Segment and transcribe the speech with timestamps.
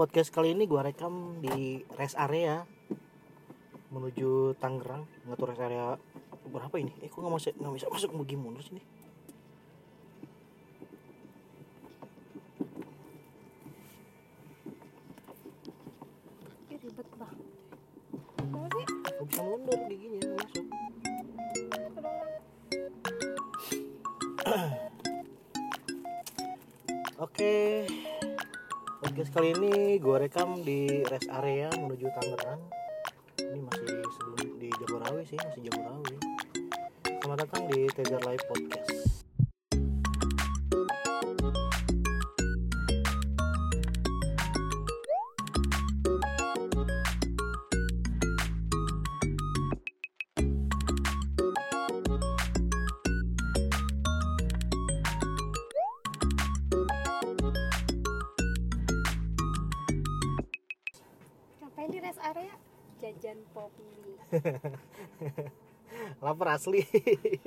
[0.00, 2.64] podcast kali ini gua rekam di rest area
[3.92, 5.04] menuju Tangerang.
[5.28, 5.92] Tahu rest area
[6.48, 6.88] berapa ini?
[7.04, 8.80] Eh, kok nggak masuk nggak bisa masuk mau mundur sini?
[8.80, 8.99] Ih,
[31.20, 32.60] rest area menuju Tangerang.
[33.36, 36.16] Ini masih sebelum di Jagorawi sih, masih Jagorawi.
[37.20, 38.89] Selamat datang di Tegar Live Podcast.
[66.40, 66.80] Lapar asli.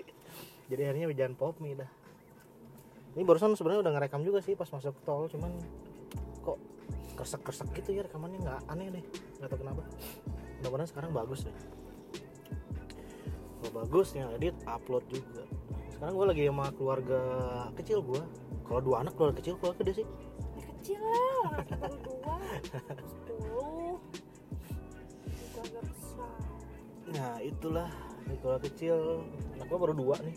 [0.69, 1.89] Jadi akhirnya jajan pop mie dah.
[3.17, 5.49] Ini barusan sebenarnya udah ngerekam juga sih pas masuk tol, cuman
[6.45, 6.61] kok
[7.17, 9.03] kresek-kresek gitu ya rekamannya nggak aneh deh,
[9.41, 9.81] nggak tahu kenapa.
[10.61, 11.57] Mudah-mudahan sekarang bagus deh.
[13.65, 15.41] Kalau bagus ya edit upload juga.
[15.89, 17.21] Sekarang gue lagi sama keluarga
[17.73, 18.21] kecil gue.
[18.69, 20.07] Kalau dua anak keluarga kecil keluarga gede sih.
[20.53, 22.33] Ya kecil lah, baru dua.
[23.09, 23.97] Sepuluh.
[25.25, 26.37] Juga agak besar.
[27.09, 27.89] Nah itulah
[28.39, 29.25] keluarga kecil.
[29.57, 30.35] Anak gue baru dua nih.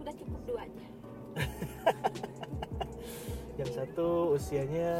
[0.00, 0.86] Udah cukup dua aja.
[3.60, 4.90] yang satu usianya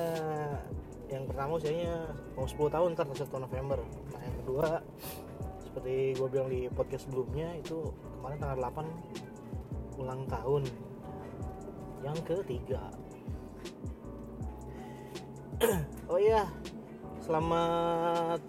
[1.10, 3.78] yang pertama usianya mau 10 tahun ntar 1 November
[4.14, 4.68] nah yang kedua
[5.62, 10.62] seperti gue bilang di podcast sebelumnya itu kemarin tanggal 8 ulang tahun
[12.02, 12.82] yang ketiga
[16.10, 16.46] oh iya
[17.22, 18.40] selamat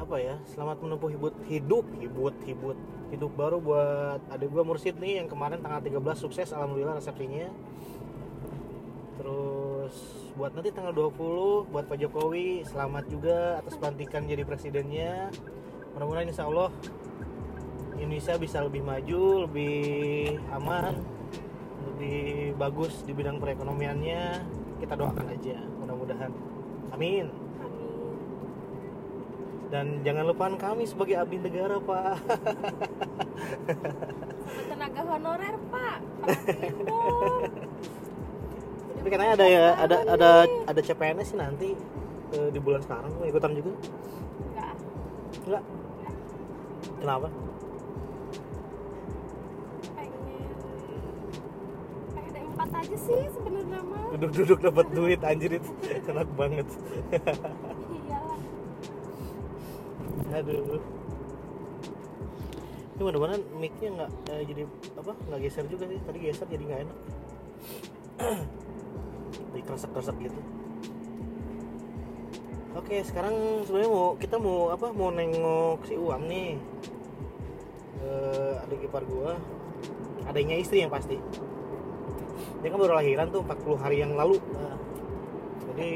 [0.00, 2.76] apa ya selamat menempuh hidup hidup hidup hidup
[3.12, 7.52] hidup baru buat adik gue Mursid nih yang kemarin tanggal 13 sukses alhamdulillah resepsinya.
[9.20, 9.94] Terus
[10.32, 15.28] buat nanti tanggal 20 buat Pak Jokowi selamat juga atas pelantikan jadi presidennya.
[15.92, 16.72] Mudah-mudahan insya Allah
[18.00, 20.96] Indonesia bisa lebih maju lebih aman
[21.92, 24.40] lebih bagus di bidang perekonomiannya.
[24.80, 26.32] Kita doakan aja mudah-mudahan.
[26.96, 27.41] Amin.
[29.72, 32.20] Dan jangan lupakan kami sebagai abdi negara pak
[34.52, 35.98] Sama tenaga honorer, Pak.
[39.00, 40.30] Tapi katanya ada ya ada ada
[40.68, 41.68] ada CPNS sih nanti
[42.36, 43.72] eh, di bulan sekarang mau ikutan juga
[44.52, 44.74] Enggak.
[45.48, 45.64] enggak
[47.00, 47.28] kenapa
[49.96, 50.52] Pengen.
[52.12, 54.04] Pengen ada empat aja sih sebenarnya mah.
[54.20, 55.70] duduk-duduk dapat duit anjir itu
[56.12, 56.68] enak banget.
[60.30, 60.78] aduh.
[62.92, 64.62] Ini mudah-mudahan mic-nya nggak eh, jadi
[64.94, 65.98] apa nggak geser juga sih.
[65.98, 66.98] Tadi geser jadi nggak enak.
[69.56, 70.40] Di kresek-kresek gitu.
[72.72, 76.56] Oke sekarang sebenarnya mau kita mau apa mau nengok si Uam nih.
[78.02, 79.36] Eh, adik ipar gua.
[80.28, 81.18] Adanya istri yang pasti.
[82.62, 84.38] Dia kan baru lahiran tuh 40 hari yang lalu.
[84.54, 84.76] Nah,
[85.74, 85.92] jadi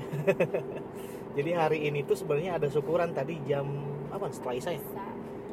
[1.36, 3.68] jadi hari ini tuh sebenarnya ada syukuran tadi jam
[4.08, 4.82] apa setelah isya ya?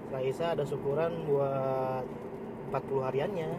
[0.08, 0.48] Setelah isya.
[0.56, 2.08] Ada syukuran buat
[2.72, 3.52] 40 hariannya.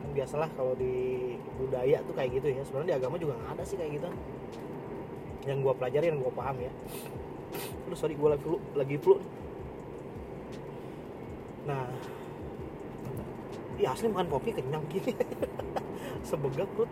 [0.00, 2.64] Kan biasalah kalau di budaya tuh kayak gitu ya.
[2.64, 4.08] Sebenarnya di agama juga nggak ada sih kayak gitu.
[5.44, 6.72] Yang gua pelajari yang gua paham ya.
[7.84, 9.14] Terus sorry gua lagi flu lagi flu.
[11.68, 11.84] Nah
[13.76, 15.12] iya asli makan kopi kenyang gini.
[16.28, 16.88] Sebegak perut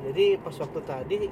[0.00, 1.28] jadi pas waktu tadi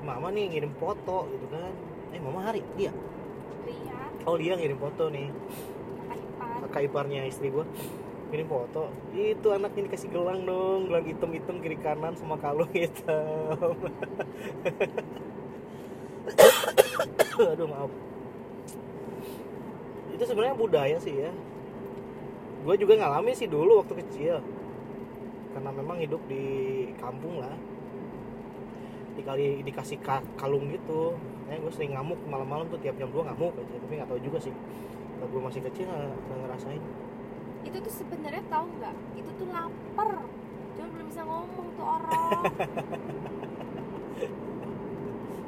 [0.00, 1.72] mama nih ngirim foto gitu kan.
[2.16, 2.88] Eh mama hari dia
[3.68, 5.28] Ria, oh dia ngirim foto nih.
[6.08, 6.64] Ipar.
[6.64, 7.68] kakak iparnya istri gua.
[8.32, 8.88] Ngirim foto.
[9.12, 10.88] Itu anaknya dikasih gelang dong.
[10.88, 13.76] Gelang hitam hitam kiri kanan sama kalung hitam.
[17.52, 17.92] Aduh maaf.
[20.16, 21.30] Itu sebenarnya budaya sih ya.
[22.64, 24.42] Gue juga ngalamin sih dulu waktu kecil
[25.58, 26.44] karena memang hidup di
[27.02, 27.50] kampung lah
[29.18, 31.18] dikali dikasih ka- kalung gitu
[31.50, 34.38] ya gue sering ngamuk malam-malam tuh tiap jam 2 ngamuk aja tapi nggak tahu juga
[34.38, 34.54] sih
[35.18, 36.82] kalau gue masih kecil nggak ngerasain
[37.66, 38.94] Itu tuh sebenarnya tahu nggak?
[39.18, 40.24] Itu tuh lapar.
[40.78, 42.16] Cuma belum bisa ngomong tuh orang.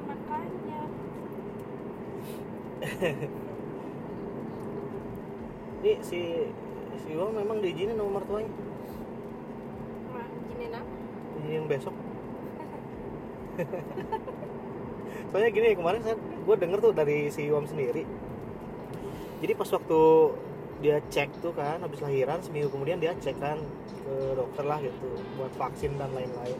[0.08, 0.80] Makanya.
[5.80, 6.20] Ini si
[7.00, 8.52] si Uang memang diizinin sama mertuanya
[11.50, 11.94] Diizinin besok.
[15.34, 18.06] Soalnya gini kemarin saya gue denger tuh dari si Iwam sendiri.
[19.42, 20.00] Jadi pas waktu
[20.80, 23.58] dia cek tuh kan habis lahiran seminggu kemudian dia cek kan
[24.06, 26.58] ke dokter lah gitu buat vaksin dan lain-lain.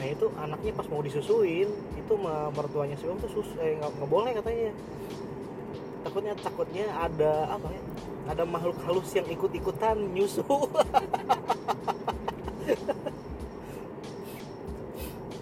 [0.00, 1.68] Nah itu anaknya pas mau disusuin
[2.00, 2.12] itu
[2.56, 4.72] mertuanya si Iwam tuh sus eh nggak boleh katanya.
[6.00, 7.82] Takutnya takutnya ada apa ya?
[8.26, 10.42] Ada makhluk halus yang ikut-ikutan nyusu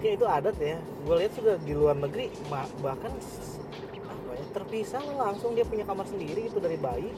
[0.05, 2.29] ya itu adat ya gue lihat juga di luar negeri
[2.85, 3.09] bahkan
[4.05, 7.09] apa ya terpisah langsung dia punya kamar sendiri gitu dari bayi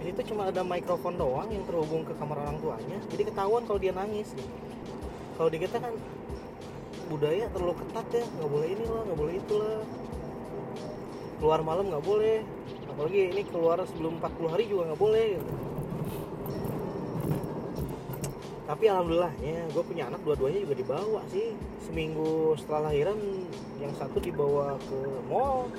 [0.00, 3.76] di situ cuma ada mikrofon doang yang terhubung ke kamar orang tuanya jadi ketahuan kalau
[3.76, 4.56] dia nangis gitu.
[5.36, 5.92] kalau di kita kan
[7.12, 9.78] budaya terlalu ketat ya nggak boleh ini lah nggak boleh itu lah
[11.36, 12.40] keluar malam nggak boleh
[12.88, 15.52] apalagi ini keluar sebelum 40 hari juga nggak boleh gitu.
[18.66, 21.54] Tapi alhamdulillahnya gue punya anak dua-duanya juga dibawa sih.
[21.86, 23.18] Seminggu setelah lahiran
[23.78, 24.98] yang satu dibawa ke
[25.30, 25.70] mall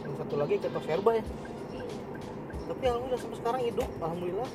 [0.00, 1.24] yang satu lagi ke tos herba ya.
[2.72, 4.48] Tapi alhamdulillah sampai sekarang hidup alhamdulillah.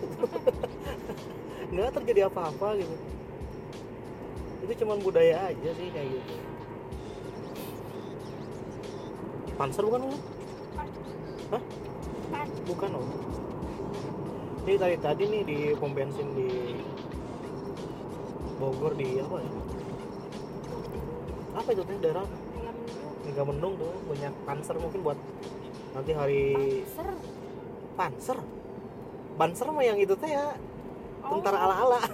[1.77, 2.95] Nggak terjadi apa-apa gitu.
[4.65, 6.33] Itu cuman budaya aja sih kayak gitu.
[9.61, 10.17] Panser bukan lu?
[11.53, 11.63] Hah?
[12.65, 13.05] Bukan om
[14.67, 16.75] ini tadi tadi nih di pom bensin di
[18.57, 19.51] Bogor di apa ya?
[21.57, 21.97] Apa itu teh?
[22.01, 22.25] Daerah.
[23.25, 25.19] Mega Mendung tuh banyak panser mungkin buat
[25.91, 26.43] nanti hari
[26.87, 27.09] Panser.
[27.97, 28.37] panser?
[29.35, 30.55] Panser mah yang itu teh ya
[31.17, 31.41] Oh.
[31.41, 31.99] tentara ala-ala.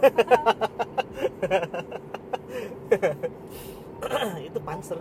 [4.48, 4.98] Itu panser.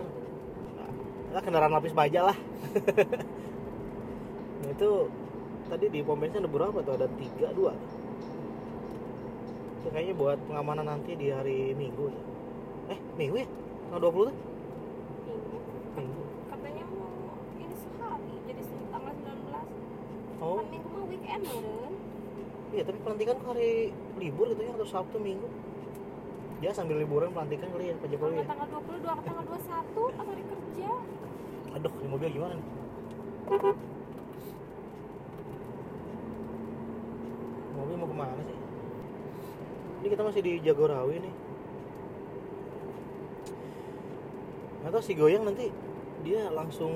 [1.33, 2.37] Nah, kendaraan lapis baja lah.
[4.61, 4.89] Nah, itu
[5.65, 6.93] tadi di pom bensin ada berapa tuh?
[6.93, 7.73] Ada tiga dua
[9.83, 12.21] itu kayaknya buat pengamanan nanti di hari minggu ya
[12.95, 13.47] eh minggu ya?
[13.91, 14.35] Tanggal 20 tuh?
[15.27, 15.57] Minggu.
[15.99, 16.23] minggu.
[16.47, 17.11] Katanya mau
[17.59, 18.63] ini sehari jadi
[18.95, 20.39] tanggal 19.
[20.39, 20.55] oh.
[20.55, 21.43] Kan minggu mah weekend
[22.73, 25.51] iya tapi pelantikan kok hari libur gitu ya atau sabtu minggu?
[26.63, 28.47] Dia sambil liburan pelantikan kali ya Pak Jokowi ya.
[28.47, 30.91] Tanggal 22 ke tanggal 21 pas hari kerja.
[31.75, 32.67] aduh ini mobil gimana nih?
[37.75, 38.62] Mobil mau ke mana sih
[40.03, 41.35] ini kita masih di Jagorawi nih
[44.81, 45.71] nggak tahu si goyang nanti
[46.21, 46.91] dia langsung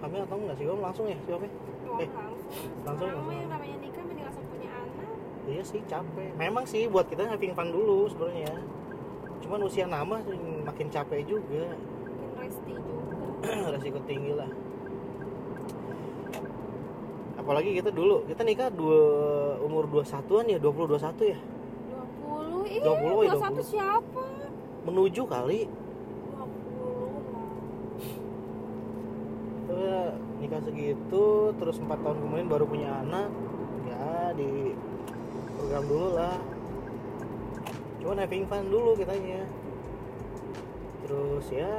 [0.00, 1.46] hamil atau enggak sih goyang langsung ya siapa
[1.84, 2.70] Oh, Eh, langsung.
[2.86, 3.34] langsung, langsung.
[3.34, 5.08] yang namanya nikah mending langsung punya anak.
[5.44, 8.54] iya sih capek memang sih buat kita having fun dulu sebenarnya
[9.42, 10.16] cuman usia nama
[10.62, 13.14] makin capek juga Mungkin resti juga.
[13.74, 14.48] resiko tinggi lah
[17.42, 19.02] apalagi kita dulu kita nikah dua
[19.66, 21.38] umur 21an ya 20 21 ya
[22.62, 23.66] 20 ih 20, ya, 21 20.
[23.66, 24.24] siapa?
[24.82, 27.50] menuju kali 20 lah.
[29.66, 31.26] Terus nikah segitu
[31.58, 33.30] terus empat tahun kemudian baru punya anak
[33.86, 34.74] ya di
[35.58, 36.38] program dulu lah
[38.02, 39.46] cuman having fun dulu kitanya
[41.06, 41.70] terus ya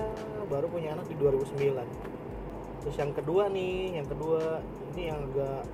[0.47, 5.65] baru punya anak di 2009 terus yang kedua nih yang kedua ini yang agak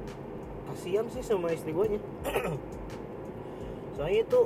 [0.72, 2.02] kasihan sih sama istri gue nya
[4.00, 4.42] soalnya itu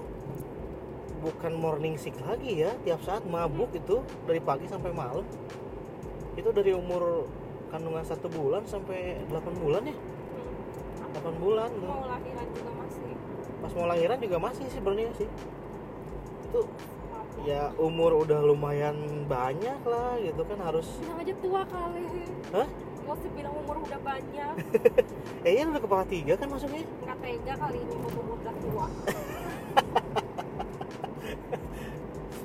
[1.21, 5.23] bukan morning sick lagi ya tiap saat mabuk itu dari pagi sampai malam
[6.33, 7.29] itu dari umur
[7.69, 11.13] kandungan satu bulan sampai 8 bulan ya Hmm.
[11.13, 11.85] 8 bulan tuh.
[11.85, 13.05] Mau lahiran juga masih.
[13.61, 15.29] pas mau lahiran juga masih sih sebenarnya sih
[16.49, 16.61] itu
[17.13, 17.45] mabuk.
[17.45, 18.97] ya umur udah lumayan
[19.29, 22.05] banyak lah gitu kan harus Bilang aja tua kali.
[22.51, 22.67] Hah?
[23.03, 24.53] Usah bilang umur udah banyak.
[25.47, 28.87] eh ya udah kepala tiga kan masuknya Nggak tega kali ini umur udah tua.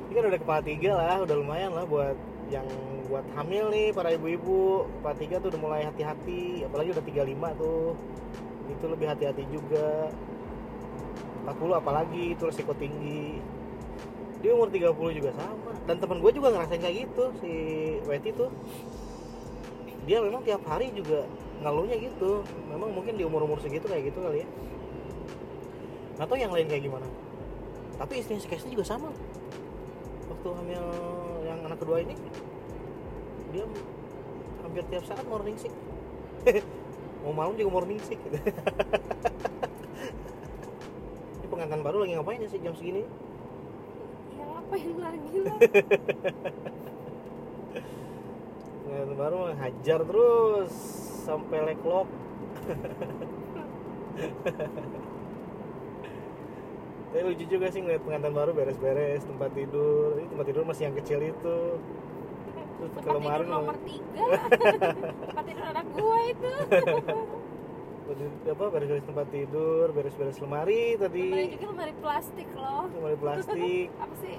[0.09, 2.19] ini kan udah kepala tiga lah udah lumayan lah buat
[2.50, 2.67] yang
[3.07, 4.91] buat hamil nih para ibu-ibu.
[4.99, 7.95] Kepala tiga tuh udah mulai hati-hati apalagi udah 35 tuh.
[8.69, 10.12] Itu lebih hati-hati juga.
[11.49, 13.41] 40 apalagi itu resiko tinggi.
[14.43, 15.73] Dia umur 30 juga sama.
[15.87, 17.53] Dan teman gue juga ngerasain kayak gitu si
[18.05, 18.53] Weti tuh
[20.09, 21.29] dia memang tiap hari juga
[21.61, 22.41] ngeluhnya gitu.
[22.73, 24.49] Memang mungkin di umur-umur segitu kayak gitu kali ya.
[26.17, 27.05] Nggak tahu yang lain kayak gimana.
[28.00, 29.12] Tapi istrinya si Casey juga sama.
[30.33, 30.85] Waktu hamil
[31.45, 32.17] yang anak kedua ini
[33.53, 33.69] dia
[34.65, 35.77] hampir tiap saat morning sick.
[37.29, 38.17] Mau malam juga morning sick.
[38.17, 38.41] Gitu.
[41.37, 43.05] ini pengantin baru lagi ngapain ya sih jam segini?
[44.41, 45.59] Ya ngapain lagi lah.
[48.88, 50.73] pengantin baru hajar terus
[51.28, 52.09] sampai leklok
[57.09, 60.21] tapi lucu juga sih ngeliat pengantin baru beres-beres tempat tidur.
[60.21, 61.59] Ini tempat tidur masih yang kecil itu.
[62.78, 64.26] Terus tempat tidur lemari nomor tiga.
[65.33, 66.52] Tempat tidur anak gua itu.
[68.49, 72.85] Apa beres-beres tempat tidur beres-beres lemari lemari tadi juga lemari plastik loh.
[72.92, 73.88] Lemari plastik.
[74.04, 74.37] Apa sih?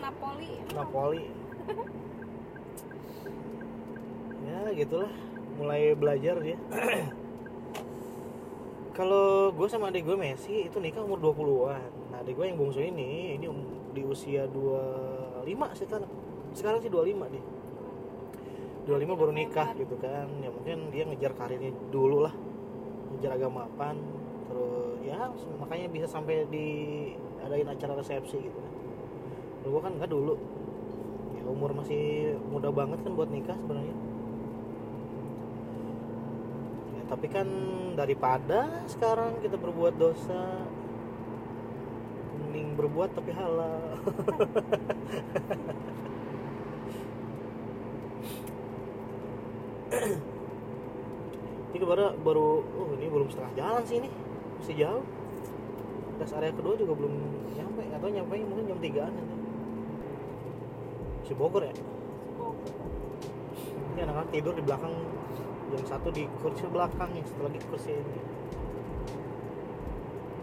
[0.00, 0.52] Napoli.
[0.76, 1.26] Napoli
[4.76, 5.12] gitulah.
[5.60, 6.56] Mulai belajar dia.
[8.96, 12.84] Kalau gue sama adik gue Messi itu nikah umur 20-an nah adik gue yang bungsu
[12.84, 16.12] ini ini um- di usia 25 sekarang.
[16.52, 17.44] Sekarang sih 25 dia.
[18.84, 20.28] 25 baru nikah gitu kan.
[20.44, 22.34] Ya mungkin dia ngejar karirnya dulu lah.
[23.16, 23.96] Ngejar agamapan
[24.52, 28.72] terus ya makanya bisa sampai diadain acara resepsi gitu kan.
[29.64, 30.36] Gue kan enggak dulu.
[31.32, 33.96] Ya umur masih muda banget kan buat nikah sebenarnya
[36.92, 37.44] ya, tapi kan
[37.92, 40.64] daripada sekarang kita berbuat dosa
[42.40, 44.00] mending berbuat tapi halal.
[51.72, 54.08] Ini baru baru oh ini belum setengah jalan sih ini.
[54.60, 55.04] Masih jauh.
[56.20, 57.12] Res area kedua juga belum
[57.56, 57.82] nyampe.
[57.92, 59.36] Atau nyampe mungkin jam 3an nanti.
[61.28, 61.74] Si Bogor ya?
[63.92, 64.94] Ini anak-anak tidur di belakang
[65.72, 68.20] yang satu di kursi belakang yang satu lagi kursi ini.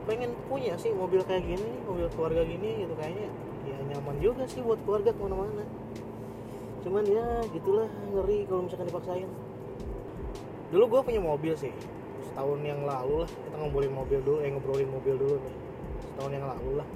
[0.09, 3.29] Pengen punya sih mobil kayak gini mobil keluarga gini gitu kayaknya
[3.69, 5.65] ya nyaman juga sih buat keluarga ke mana-mana.
[6.81, 9.29] Cuman ya gitulah ngeri kalau misalkan dipaksain.
[10.73, 11.73] Dulu gue punya mobil sih
[12.19, 15.55] setahun yang lalu lah kita ngobrolin mobil dulu eh ngobrolin mobil dulu nih.
[16.09, 16.87] Setahun yang lalu lah.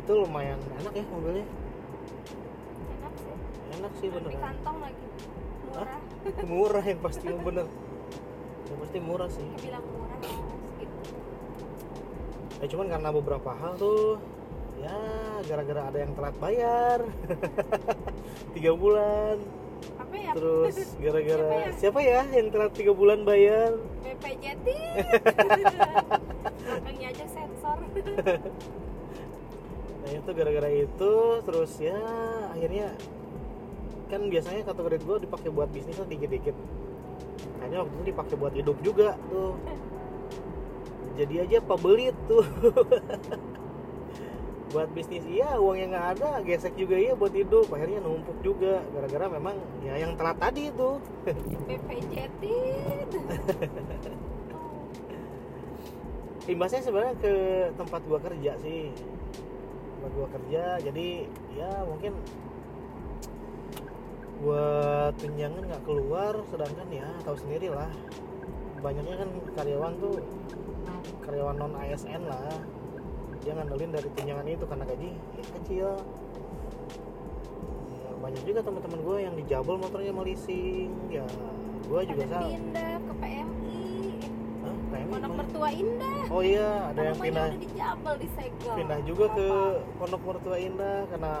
[0.00, 1.46] Itu lumayan enak ya mobilnya.
[2.88, 3.34] Enak sih.
[3.76, 5.06] Enak sih bener kantong lagi.
[5.66, 6.00] Murah
[6.46, 7.66] murah yang pasti yang bener.
[8.66, 9.46] Yang pasti murah sih.
[9.62, 10.46] Bilang murah gitu
[12.56, 14.16] ya cuman karena beberapa hal tuh
[14.80, 14.96] ya
[15.44, 16.98] gara-gara ada yang telat bayar.
[18.56, 19.36] Tiga bulan.
[20.00, 20.32] Apa ya?
[20.32, 21.72] Terus gara-gara Siapa ya?
[21.76, 23.76] siapa ya yang telat tiga bulan bayar?
[24.00, 24.66] BPJT
[26.64, 27.78] belakangnya aja sensor.
[30.00, 31.12] Nah itu gara-gara itu
[31.44, 32.00] terus ya
[32.56, 32.96] akhirnya
[34.06, 36.54] kan biasanya kredit gue dipakai buat bisnis dikit-dikit.
[37.58, 39.58] Akhirnya waktu itu dipakai buat hidup juga tuh.
[41.16, 42.44] Jadi aja pebelit tuh.
[44.66, 47.70] Buat bisnis iya uang yang nggak ada gesek juga iya buat hidup.
[47.70, 51.00] Akhirnya numpuk juga gara-gara memang ya yang telat tadi itu
[51.70, 52.42] BPJT
[56.52, 57.34] imbasnya sebenarnya ke
[57.78, 58.90] tempat gua kerja sih.
[59.96, 61.08] Tempat gua kerja jadi
[61.56, 62.12] ya mungkin
[64.40, 67.88] buat tunjangan nggak keluar sedangkan ya tahu sendiri lah.
[68.84, 70.14] Banyaknya kan karyawan tuh
[71.24, 72.56] karyawan non ASN lah.
[73.42, 75.88] Dia ngandelin dari tunjangan itu karena gaji ya, kecil.
[77.90, 80.90] Ya, banyak juga teman-teman gue yang dijabel motornya sama leasing.
[81.08, 81.26] Ya
[81.86, 82.50] gue juga sama.
[82.50, 83.65] pindah ke PMI
[85.36, 86.18] mertua indah.
[86.32, 87.46] Oh iya ada yang pindah.
[87.52, 88.74] udah dijabel di segel.
[88.74, 89.48] Pindah juga ke
[90.00, 91.32] Pondok Mertua Indah karena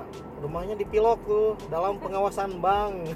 [0.44, 2.94] rumahnya di Pilok tuh dalam pengawasan bank.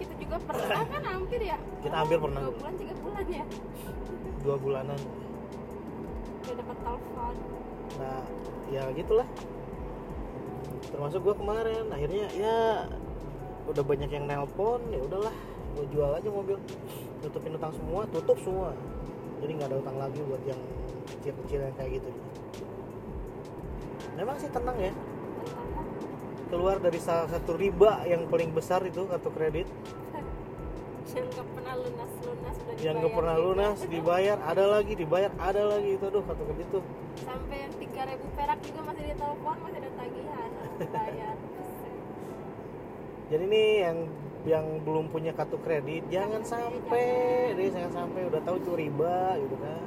[0.00, 1.56] kita juga pernah kan hampir ya?
[1.84, 2.40] Kita hampir pernah.
[2.40, 3.44] dua bulan tiga bulan ya?
[4.42, 5.00] Dua bulanan.
[6.46, 7.34] udah dapat telepon.
[7.98, 8.22] Nah,
[8.70, 9.28] ya gitulah.
[10.86, 12.86] Termasuk gua kemarin akhirnya ya
[13.66, 15.34] udah banyak yang nelpon ya udahlah
[15.76, 16.56] gue jual aja mobil.
[17.20, 18.72] Tutupin utang semua tutup semua.
[19.44, 20.60] Jadi nggak ada utang lagi buat yang
[21.20, 22.10] kecil-kecil yang kayak gitu.
[24.16, 24.92] Memang sih tenang ya.
[26.48, 29.68] Keluar dari salah satu riba yang paling besar itu kartu kredit.
[31.12, 33.46] Yang nggak pernah lunas lunas udah yang nggak pernah juga.
[33.46, 36.00] lunas dibayar ada lagi dibayar ada lagi.
[36.00, 36.84] Itu aduh kartu kredit tuh.
[37.20, 40.50] Sampai yang tiga ribu perak juga masih ditelepon masih ada tagihan
[40.92, 41.36] bayar.
[43.26, 43.98] Jadi nih yang
[44.46, 49.56] yang belum punya kartu kredit jangan sampai deh jangan sampai udah tahu itu riba gitu
[49.58, 49.82] kan.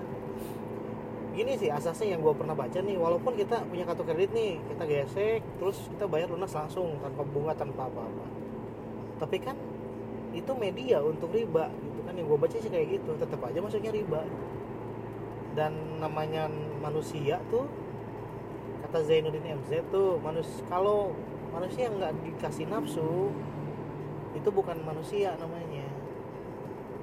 [1.32, 4.84] Gini sih asasnya yang gue pernah baca nih walaupun kita punya kartu kredit nih kita
[4.84, 8.26] gesek terus kita bayar lunas langsung tanpa bunga tanpa apa-apa.
[9.24, 9.56] Tapi kan
[10.36, 12.14] itu media untuk riba gitu kan.
[12.20, 14.28] Yang gue baca sih kayak gitu tetap aja masuknya riba.
[15.56, 16.52] Dan namanya
[16.84, 17.64] manusia tuh
[18.84, 21.16] kata Zainuddin MZ tuh manus kalau
[21.56, 23.32] manusia nggak dikasih nafsu
[24.40, 25.88] itu bukan manusia namanya.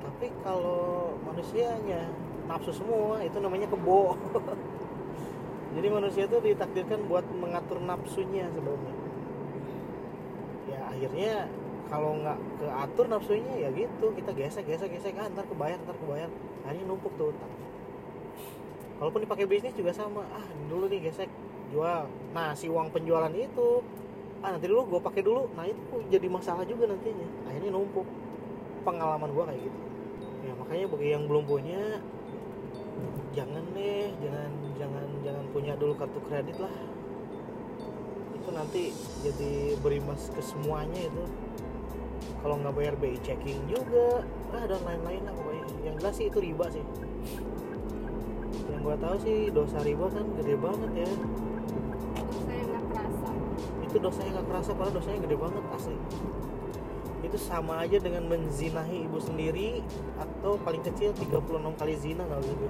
[0.01, 2.09] Tapi kalau manusianya
[2.49, 4.17] nafsu semua itu namanya kebo.
[5.77, 9.07] Jadi manusia itu ditakdirkan buat mengatur nafsunya sebenarnya
[10.67, 11.35] ya akhirnya
[11.87, 14.07] kalau nggak keatur nafsunya ya gitu.
[14.19, 15.15] Kita gesek gesek gesek.
[15.15, 16.31] Ah, ntar kebayar ntar kebayar.
[16.67, 17.53] Akhirnya numpuk tuh utang.
[18.99, 20.27] Kalaupun dipakai bisnis juga sama.
[20.35, 21.31] Ah dulu nih gesek
[21.71, 22.11] jual.
[22.35, 23.87] Nah si uang penjualan itu
[24.47, 25.51] ah nanti dulu gue pakai dulu.
[25.59, 27.27] Nah itu jadi masalah juga nantinya.
[27.51, 28.07] Akhirnya numpuk.
[28.87, 29.79] Pengalaman gue kayak gitu.
[30.47, 31.99] Ya makanya bagi yang belum punya
[33.35, 34.51] jangan deh jangan
[34.81, 36.71] jangan jangan punya dulu kartu kredit lah.
[38.39, 38.95] Itu nanti
[39.27, 41.25] jadi berimbas ke semuanya itu.
[42.39, 44.23] Kalau nggak bayar BI checking juga.
[44.55, 45.67] Ah dan lain-lain lah pokoknya.
[45.83, 46.85] Yang jelas sih itu riba sih.
[48.71, 51.11] Yang gua tahu sih dosa riba kan gede banget ya
[53.97, 55.97] itu dosanya nggak kerasa padahal dosanya gede banget asli.
[57.25, 59.81] Itu sama aja dengan menzinahi ibu sendiri
[60.21, 61.33] atau paling kecil 36
[61.81, 62.67] kali zina kalau gitu.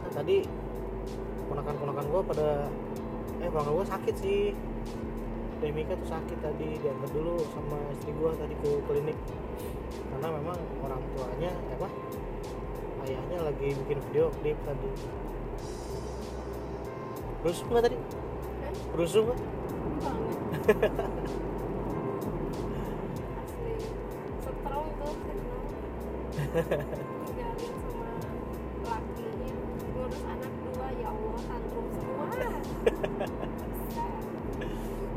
[0.00, 0.48] Nah, tadi
[1.52, 2.48] ponakan-ponakan gua pada
[3.44, 4.56] eh ponakan gua sakit sih.
[5.60, 9.18] Demika tuh sakit tadi diantar dulu sama istri gua tadi ke klinik.
[10.08, 10.56] Karena memang
[10.88, 11.88] orang tuanya eh, apa
[13.04, 14.88] ayahnya lagi bikin video klip tadi.
[17.44, 17.98] Rusuh nggak tadi?
[18.96, 19.57] Rusuh nggak
[20.02, 20.38] banget
[23.38, 23.74] asli.
[24.42, 25.14] Strong tuh
[27.28, 28.10] tinggalin sama
[28.88, 29.52] lakinya
[29.92, 32.26] ngurus anak dua ya Allah tantrum semua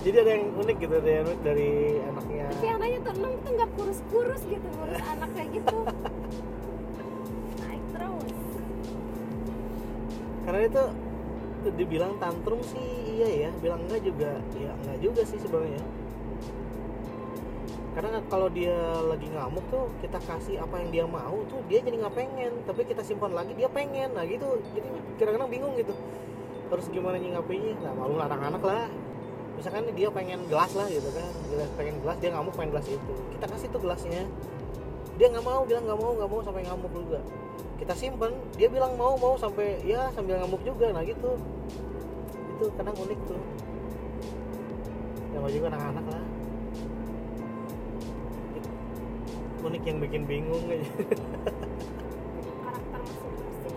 [0.01, 2.45] jadi ada yang unik gitu ada yang unik dari anaknya.
[2.49, 5.77] Tapi anaknya tuh enam tuh nggak kurus-kurus gitu ngurus anak kayak gitu.
[7.61, 8.33] Naik terus.
[10.41, 10.83] Karena itu
[11.69, 12.81] dibilang tantrum sih
[13.17, 13.49] iya ya.
[13.61, 15.83] Bilang enggak juga ya enggak juga sih sebenarnya.
[17.91, 22.01] Karena kalau dia lagi ngamuk tuh kita kasih apa yang dia mau tuh dia jadi
[22.01, 22.51] nggak pengen.
[22.63, 24.15] Tapi kita simpan lagi dia pengen.
[24.15, 24.57] Nah gitu.
[24.73, 24.87] Jadi
[25.19, 25.91] kadang-kadang bingung gitu.
[26.71, 28.87] Terus gimana nyingapinnya nah malu anak-anak lah.
[29.59, 31.29] Misalkan dia pengen gelas lah gitu kan.
[31.51, 33.13] Dia pengen gelas dia ngamuk pengen gelas itu.
[33.35, 34.23] Kita kasih tuh gelasnya
[35.19, 37.19] dia nggak mau bilang nggak mau nggak mau sampai ngamuk juga.
[37.81, 40.93] Kita simpen dia bilang mau mau sampai ya sambil ngamuk juga.
[40.93, 41.35] Nah gitu.
[42.57, 43.41] Itu kadang unik tuh.
[45.31, 46.23] Yang juga anak-anak lah.
[49.61, 50.89] Unik yang bikin bingung aja.
[52.65, 53.75] Karakter masing-masing.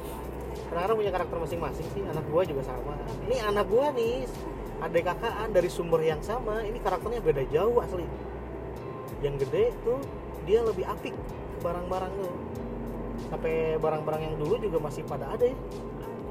[0.68, 2.02] Kadang-kadang punya karakter masing-masing sih.
[2.08, 2.94] Anak gua juga sama.
[3.28, 4.28] Ini anak gua nih
[4.84, 8.04] adik kakaan dari sumber yang sama ini karakternya beda jauh asli.
[9.24, 10.00] Yang gede tuh
[10.44, 11.14] dia lebih apik
[11.60, 12.32] barang-barang tuh
[13.30, 15.56] sampai barang-barang yang dulu juga masih pada ada ya.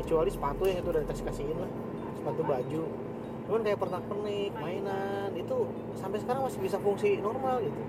[0.04, 1.72] Kecuali sepatu yang itu udah dikasih kasihin lah.
[2.20, 2.84] Sepatu baju.
[3.44, 5.58] Cuman kayak pernak pernik mainan itu
[5.98, 7.82] sampai sekarang masih bisa fungsi normal gitu.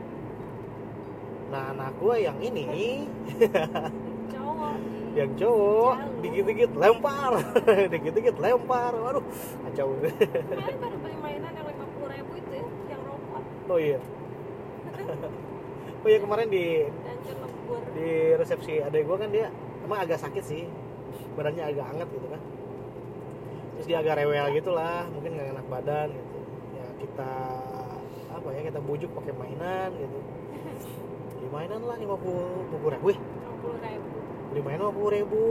[1.50, 3.06] Nah anak gua yang ini
[4.34, 4.74] cowok.
[5.14, 6.18] yang cowok Jauh.
[6.22, 7.32] dikit-dikit lempar.
[7.92, 8.92] Dikit-dikit lempar.
[8.94, 9.24] Waduh
[9.70, 9.94] kacau.
[10.02, 13.42] Kemarin baru beli mainan yang lima puluh ribu itu ya yang robot.
[13.70, 13.98] Oh iya
[16.04, 16.84] oh iya kemarin di
[17.96, 19.48] di resepsi adek gua kan dia
[19.80, 20.68] emang agak sakit sih.
[21.34, 22.40] Badannya agak anget gitu kan.
[23.74, 26.38] Terus dia agak rewel gitu lah mungkin nggak enak badan gitu.
[26.76, 27.32] Ya kita
[28.36, 30.18] apa ya kita bujuk pakai mainan gitu.
[31.40, 33.04] Beli mainan lah 50 50 ribu.
[33.08, 34.16] Wih, lima puluh ribu.
[34.52, 35.44] Beli mainan 50 ribu.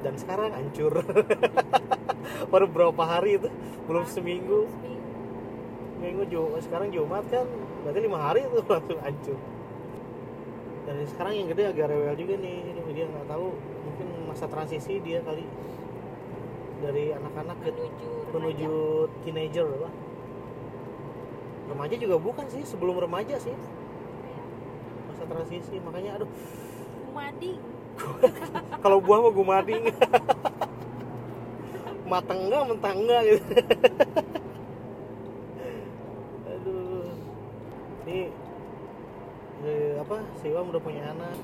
[0.00, 1.04] Dan sekarang hancur.
[2.52, 3.52] Baru berapa hari itu?
[3.84, 4.64] Belum seminggu.
[6.00, 7.44] Minggu Jumat sekarang Jumat kan
[7.82, 9.38] berarti lima hari itu langsung hancur.
[10.86, 14.98] Dan sekarang yang gede agak rewel juga nih Ini dia nggak tahu mungkin masa transisi
[15.04, 15.44] dia kali
[16.80, 18.72] dari anak-anak ke menuju menuju
[19.20, 19.92] teenager lah
[21.70, 23.54] remaja juga bukan sih sebelum remaja sih.
[25.06, 26.30] Masa transisi makanya aduh.
[27.14, 27.60] Mading
[28.82, 29.84] kalau buah mah gumading
[32.10, 33.46] mateng enggak mentah enggak gitu
[36.50, 37.14] aduh
[38.06, 38.20] ini
[40.40, 41.36] Siwam udah punya anak.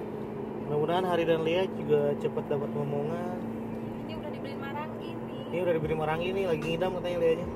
[0.67, 3.37] Mudah-mudahan Hari dan Lia juga cepat dapat momongan.
[4.09, 5.37] Ini udah dibeli marang ini.
[5.53, 7.45] Ini udah diberi marangi nih lagi ngidam katanya Lianya.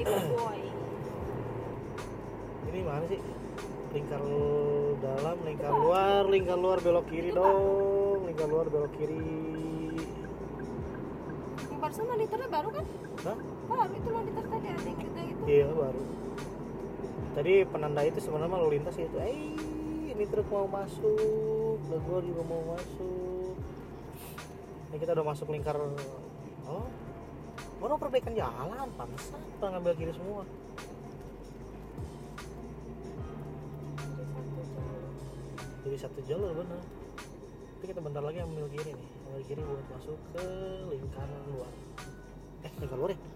[0.00, 0.60] Little boy.
[2.72, 3.20] Ini mana sih?
[3.92, 4.24] Lingkar
[5.04, 8.24] dalam lingkar luar lingkar luar belok kiri dong.
[8.24, 9.20] Lingkar luar belok kiri.
[11.76, 12.88] Barusan monitornya baru kan?
[13.20, 13.36] Hah?
[13.68, 15.44] baru itu monitor tadi ada yang gede itu.
[15.44, 16.00] Iya baru.
[17.32, 19.16] Tadi penanda itu sebenarnya lalu lintas itu.
[19.16, 19.56] Eh
[20.12, 23.56] ini truk mau masuk, gua juga mau masuk.
[24.92, 25.80] Ini kita udah masuk lingkar.
[26.68, 26.86] Oh,
[27.80, 30.44] mana perbaikan jalan, pantesan kita ngambil kiri semua.
[35.82, 36.52] Jadi satu jalur.
[36.52, 36.80] bener.
[37.82, 40.44] Tapi kita bentar lagi ambil kiri nih, ambil kiri buat masuk ke
[40.92, 41.72] lingkar luar.
[42.62, 43.31] Eh lingkar luar ya?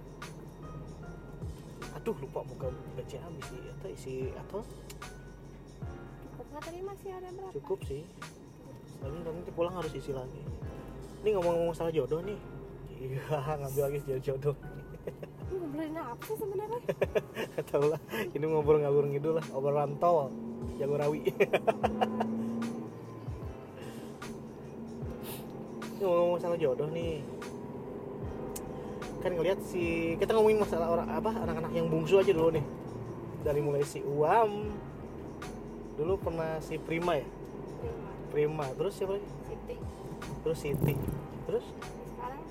[2.07, 4.63] Aduh lupa bukan BCA isi atau isi atau
[6.23, 7.51] cukup nggak tadi masih ada berapa?
[7.59, 8.07] Cukup sih.
[9.03, 10.39] Lalu nanti pulang harus isi lagi.
[11.27, 12.39] Ini ngomong-ngomong masalah jodoh nih.
[12.95, 13.27] Iya
[13.59, 14.55] ngambil lagi jodoh jodoh.
[15.51, 16.79] Ini ngobrolin apa sih sebenarnya?
[17.75, 17.99] Tau lah.
[18.15, 19.47] Ini ngobrol ngabur ngidul lah.
[19.51, 20.31] Obrolan tol
[20.79, 21.27] Jagorawi.
[25.99, 27.19] Ini ngomong masalah jodoh nih
[29.27, 32.65] kan ngeliat si kita ngomongin masalah orang apa anak-anak yang bungsu aja dulu nih.
[33.43, 34.71] Dari mulai si Uam
[35.99, 37.27] dulu pernah si Prima ya?
[37.83, 39.27] Prima, Prima terus siapa lagi?
[39.51, 39.77] Siti.
[40.47, 40.95] terus Siti.
[41.51, 41.67] Terus?
[41.67, 42.43] Sekarang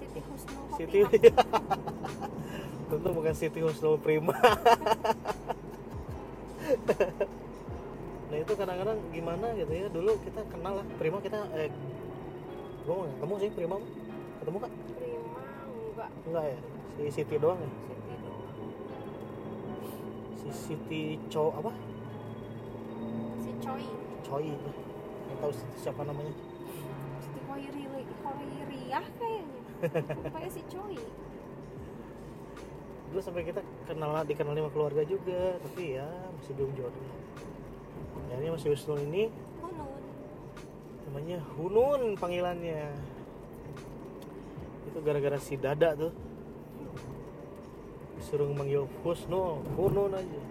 [0.00, 0.98] Siti Husnul Siti.
[2.88, 4.32] Tentu bukan Siti Husnul Prima.
[8.32, 9.92] Nah itu kadang-kadang gimana gitu ya?
[9.92, 11.68] Dulu kita kenal lah Prima kita eh
[12.82, 13.76] gue mau ketemu sih Prima
[14.40, 14.71] ketemu kak Prima
[16.24, 16.58] enggak ya
[16.92, 18.44] si Siti doang ya Siti doang.
[20.36, 21.72] si Siti Cow apa
[23.42, 23.84] Si Choi.
[24.22, 26.32] Choi nggak tahu siapa namanya
[27.18, 27.82] Siti Hoiri
[28.22, 29.60] Hoiriah kayaknya.
[30.34, 30.98] Kayak si Choi.
[33.12, 37.06] dulu sampai kita kenal dikenal sama keluarga juga tapi ya masih belum jodoh
[38.32, 39.28] ya ini masih Husnul ini
[39.60, 40.00] Hunun.
[41.04, 42.88] namanya Hunun panggilannya
[44.92, 46.12] itu gara-gara si Dada tuh.
[48.20, 50.42] Disuruh manggil Husnul Hunun aja.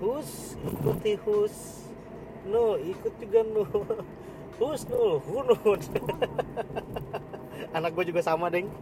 [0.00, 1.84] Hus ikuti Hus.
[2.48, 3.68] Nul ikut juga Nul
[4.56, 5.80] Husnul Hunun
[7.76, 8.72] anak gue juga sama deng.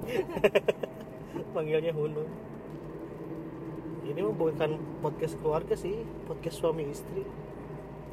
[1.54, 2.46] Panggilnya Hunun
[4.06, 7.26] ini mah bukan podcast keluarga sih podcast suami istri.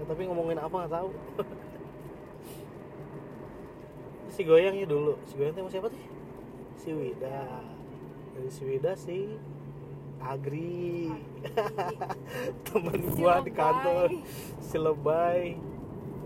[0.01, 1.09] Ya, tapi ngomongin apa nggak tahu
[4.33, 5.13] si goyang ya dulu.
[5.29, 6.01] Si goyang sama siapa tuh
[6.81, 7.61] si Wida.
[8.33, 9.17] Dari si Wida si
[10.17, 11.13] Agri.
[12.65, 13.53] Temen Si gua di Lebay.
[13.53, 14.09] kantor.
[14.57, 15.43] Si Lebay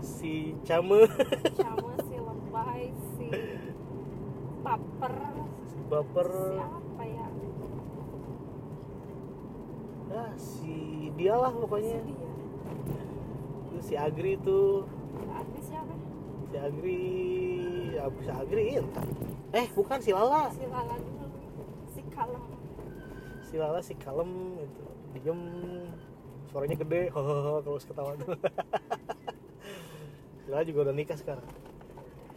[0.00, 1.04] si Came.
[2.08, 3.26] Si Lebay, si
[4.64, 5.14] Baper,
[5.92, 6.30] Baper.
[6.54, 7.26] Siapa ya?
[10.08, 10.76] nah si
[11.20, 12.00] dia lah pokoknya.
[12.00, 12.30] Si dia.
[13.68, 14.88] Terus si Agri tuh.
[15.28, 15.94] Artis siapa?
[16.48, 17.04] si Agri
[17.98, 19.06] ya bisa Agri Intan
[19.50, 21.26] eh bukan si Lala Si Lala dulu.
[21.90, 22.44] Si Kalem.
[23.48, 24.30] si Lala si kalem
[24.60, 24.82] gitu
[25.16, 25.40] diem
[26.46, 28.12] suaranya gede hahaha kalau ketawa
[30.44, 31.48] si Lala juga udah nikah sekarang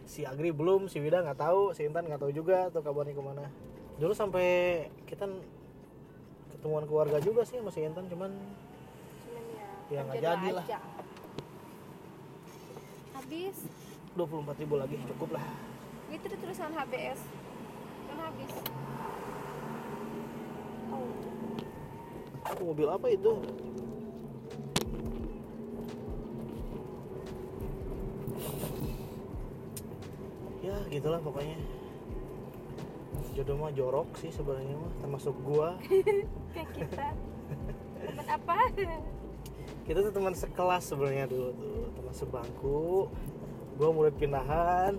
[0.02, 3.22] si Agri belum si Wida nggak tahu si Intan nggak tahu juga tuh kabarnya ke
[3.22, 3.46] mana
[3.96, 4.48] dulu sampai
[5.06, 5.28] kita
[6.52, 8.32] ketemuan keluarga juga sih sama si Intan cuman
[9.22, 9.68] Cuman ya.
[9.92, 10.64] Ya, nggak jadi lah.
[13.12, 13.56] Habis.
[14.12, 15.46] 24 ribu lagi cukup lah
[16.12, 17.20] Itu tulisan HBS.
[18.12, 18.52] Kan habis.
[20.92, 21.08] Oh.
[22.60, 23.32] Mobil apa itu
[30.62, 31.58] ya gitulah pokoknya
[33.34, 35.74] jodoh mah jorok sih sebenarnya mah termasuk gua
[36.54, 37.08] Kayak kita.
[38.02, 38.56] Teman apa?
[39.82, 43.10] kita tuh teman sekelas sebenarnya dulu tuh teman sebangku
[43.76, 44.94] gua murid pindahan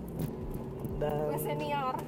[0.98, 1.94] dan Gue senior.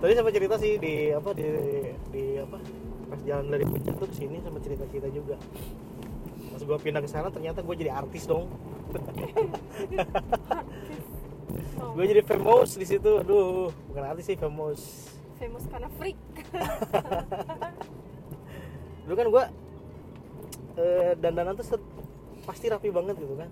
[0.00, 1.44] tadi sampai cerita sih di apa di
[2.08, 2.56] di apa
[3.10, 5.36] pas jalan dari puncak tuh ke sini sama cerita cerita juga
[6.50, 8.48] pas gua pindah ke sana ternyata gue jadi artis dong
[8.90, 9.30] Artis.
[11.80, 14.80] Oh, gue jadi famous di situ aduh bukan artis sih famous
[15.36, 16.16] famous karena freak.
[19.04, 19.44] dulu kan gue
[20.78, 21.66] eh, dandanan tuh
[22.44, 23.50] pasti rapi banget gitu kan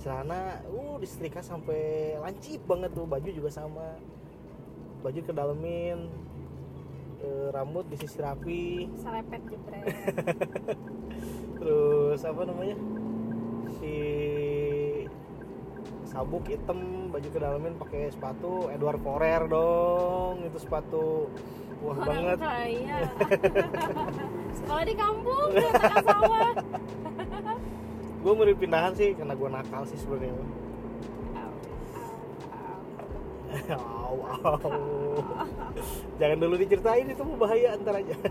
[0.00, 3.96] celana uh disetrika sampai lancip banget tuh baju juga sama
[5.00, 5.98] baju kedalemin
[7.24, 9.84] eh, rambut disisir rapi Serepet jebret.
[11.58, 12.76] terus apa namanya
[13.80, 13.96] si
[16.06, 21.28] sabuk hitam baju kedalamin pakai sepatu Edward Forer dong itu sepatu
[21.84, 22.98] wah Orang banget kaya.
[24.58, 26.52] Sekolah di kampung, di tengah sawah.
[28.26, 30.34] Gue mau pindahan sih karena gue nakal sih sebenarnya.
[33.78, 34.58] Au, au.
[36.18, 38.16] jangan dulu diceritain itu bahaya antar aja.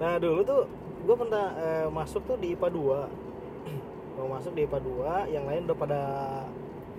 [0.00, 0.64] Nah dulu tuh
[1.04, 4.80] gue pernah eh, masuk tuh di IPA 2 mau masuk di IPA
[5.28, 6.00] 2 yang lain udah pada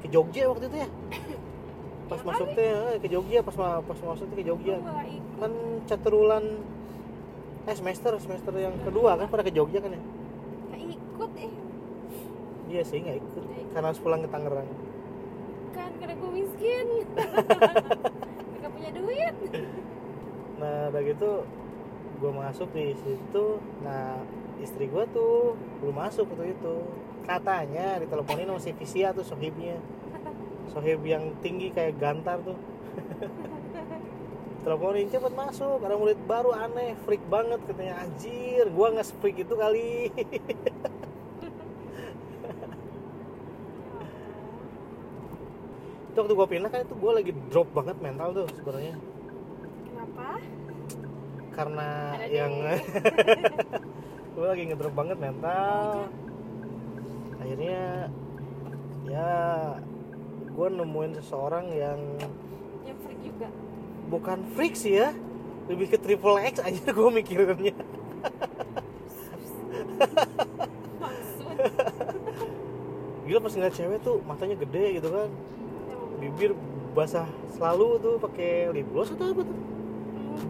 [0.06, 0.90] ke Jogja waktu itu ya.
[2.06, 4.78] Pas Ya masuk eh, ke Jogja pas pas masuk tuh ke Jogja.
[5.42, 5.52] Kan
[5.90, 6.62] caturulan
[7.62, 10.02] eh semester semester yang kedua kan pada ke Jogja kan ya
[10.68, 11.52] Nggak ikut eh.
[12.68, 13.72] iya sih nggak ikut Nggak ikut.
[13.72, 14.70] karena harus pulang ke Tangerang
[15.72, 16.86] Kan karena gue miskin.
[18.62, 19.36] Gak punya duit.
[20.58, 21.32] nah udah gitu
[22.18, 23.46] gue masuk di situ
[23.82, 24.22] nah
[24.58, 26.76] istri gue tuh belum masuk waktu itu
[27.24, 29.82] katanya diteleponin sama si Visia tuh sohibnya
[30.74, 32.54] sohib yang tinggi kayak gantar tuh
[34.62, 35.80] teleponin cepet masuk.
[35.82, 40.10] Ada murid baru aneh freak banget katanya anjir gua nggak freak itu kali.
[46.12, 48.96] Itu waktu gua pindah kan itu gua lagi drop banget mental tuh sebenarnya.
[49.88, 50.28] Kenapa?
[51.52, 52.54] Karena Ada yang
[54.36, 56.08] gue lagi ngedrop banget mental.
[57.38, 58.08] Akhirnya
[59.06, 59.32] ya
[60.52, 62.00] gue nemuin seseorang yang
[64.12, 65.16] bukan freak sih ya.
[65.72, 67.72] Lebih ke triple X aja gue mikirnya.
[73.26, 75.32] Gila pas ngeliat cewek tuh matanya gede gitu kan.
[76.20, 76.52] Bibir
[76.92, 77.24] basah
[77.56, 79.58] selalu tuh pakai lip gloss atau apa tuh?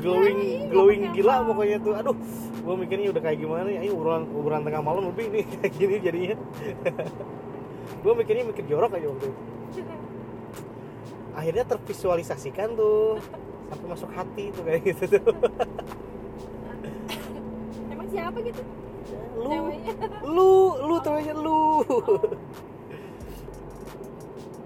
[0.01, 1.93] Glowing glowing gila pokoknya tuh.
[1.93, 2.17] Aduh
[2.61, 6.37] gue mikirnya udah kayak gimana ya ini obrolan tengah malam lebih nih kayak gini jadinya.
[8.01, 9.37] Gue mikirnya mikir jorok aja waktu itu.
[11.37, 13.21] Akhirnya tervisualisasikan tuh
[13.71, 15.23] sampai masuk hati tuh kayak gitu tuh.
[17.95, 18.61] Emang siapa gitu?
[19.39, 19.47] Lu.
[19.47, 19.93] Ceweknya.
[20.35, 20.75] Lu.
[20.83, 21.79] Lu ceweknya lu.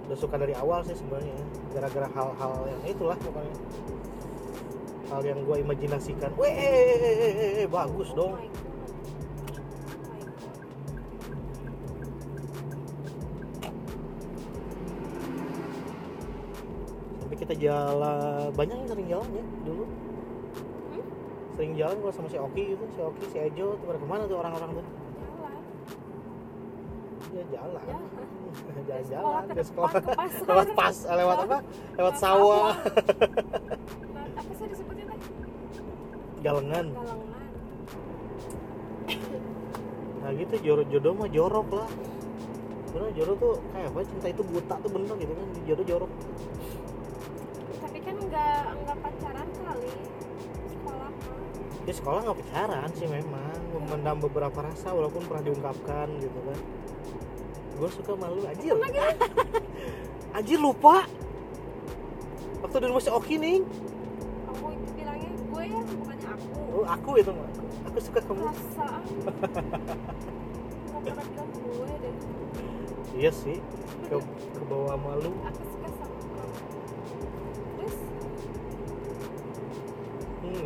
[0.09, 1.37] Udah suka dari awal sih sebenarnya
[1.73, 3.55] gara-gara hal-hal yang itulah pokoknya.
[5.13, 6.33] Hal yang gue imajinasikan.
[6.37, 8.33] Weh bagus Oh dong
[17.45, 19.85] kita jalan banyak yang sering jalan ya dulu.
[19.85, 21.05] Hmm?
[21.53, 24.23] sering jalan kalau sama si Oki gitu si Oki si Ejo tuh pada ke mana
[24.25, 24.85] tuh orang-orang tuh?
[25.21, 25.61] Jalan.
[27.37, 27.81] ya jalan.
[28.65, 28.83] Jalan.
[28.89, 29.91] jalan-jalan ke sekolah.
[29.93, 30.45] ke pasar.
[30.49, 31.57] lewat pas lewat apa?
[32.01, 32.73] Lewat sawah.
[34.41, 35.19] apa sih disebutnya teh?
[36.41, 36.85] Galengan.
[40.17, 41.89] Nah gitu jodoh jodoh mah jorok lah.
[42.89, 43.99] Bener jodoh tuh kayak apa?
[44.01, 46.11] Cinta itu buta tuh bener gitu kan jodoh jorok
[48.35, 49.95] nggak nggak pacaran kali
[50.67, 51.09] sekolah
[51.87, 53.59] ya sekolah nggak pacaran sih memang.
[53.75, 56.59] Memendam beberapa rasa walaupun pernah diungkapkan gitu kan.
[57.77, 58.41] Gue suka malu.
[58.47, 58.73] Anjir.
[60.37, 61.05] Anjir lupa.
[62.65, 63.57] Waktu dulu masih oki nih.
[64.49, 66.59] Kamu itu bilangnya gue ya bukannya aku.
[66.73, 67.49] Oh, aku itu mah.
[67.91, 68.41] Aku suka kamu.
[68.41, 69.03] Perasaan
[70.95, 72.15] nggak pernah bilang gue deh.
[73.13, 73.57] Iya sih.
[74.09, 74.17] Ke,
[74.57, 75.29] ke bawah malu.
[75.45, 75.87] Aku suka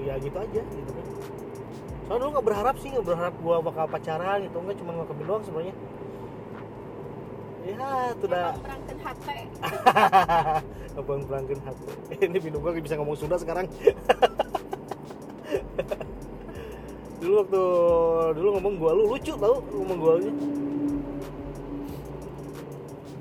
[0.04, 1.06] ya gitu aja gitu kan.
[2.08, 5.44] Soalnya dulu nggak berharap sih nggak berharap gua bakal pacaran gitu nggak cuma ngelakuin doang
[5.46, 5.76] sebenarnya.
[7.70, 8.50] Ya itu dah.
[8.50, 9.40] emang berangkat hati
[10.98, 11.86] abang hati
[12.26, 13.70] ini minum gua bisa ngomong Sunda sekarang.
[17.20, 17.64] Dulu waktu
[18.32, 20.32] dulu ngomong gua lu lucu tau ngomong gua lu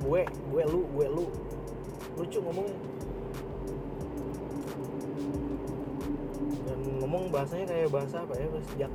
[0.09, 1.29] gue gue lu gue lu.
[2.17, 2.88] Lucu ngomongnya
[7.29, 8.49] ngomong bahasanya kayak bahasa apa ya?
[8.49, 8.89] Bahasa jak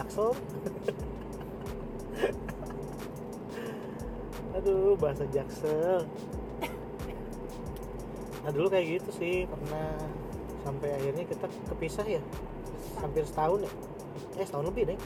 [0.00, 0.32] jaksel?
[4.56, 6.08] Aduh bahasa jaksel.
[8.40, 9.92] Nah dulu kayak gitu sih pernah.
[10.64, 12.24] Sampai akhirnya kita kepisah ya.
[13.04, 13.72] Hampir setahun ya.
[14.40, 15.00] Eh setahun lebih deh.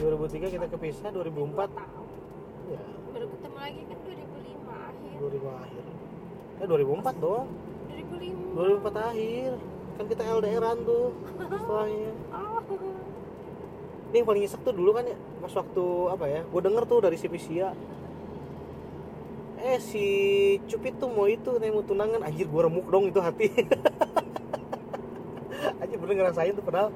[0.00, 2.06] tiga 2003 kita kepisah 2004 dua tahun
[2.70, 2.78] ya.
[3.10, 5.18] Baru ketemu lagi kan 2005 akhir.
[5.18, 5.82] 2005 akhir.
[6.62, 7.50] Eh 2004 doang.
[7.90, 9.58] 2005 2004 akhir
[10.00, 12.12] kan kita LDRan tuh setelahnya
[14.10, 16.98] ini yang paling nyesek tuh dulu kan ya pas waktu apa ya gue denger tuh
[17.04, 17.76] dari si Visia
[19.60, 20.04] eh si
[20.64, 22.24] Cupit tuh mau itu nih mau tunangan.
[22.24, 23.52] Anjir gue remuk dong itu hati.
[25.84, 26.88] Anjir bener ngerasain tuh padahal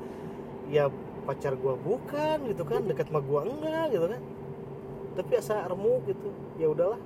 [0.73, 0.89] ya
[1.29, 4.21] pacar gue bukan gitu kan dekat sama gue enggak gitu kan.
[5.21, 6.33] Tapi asa remuk gitu.
[6.57, 6.97] Ya udahlah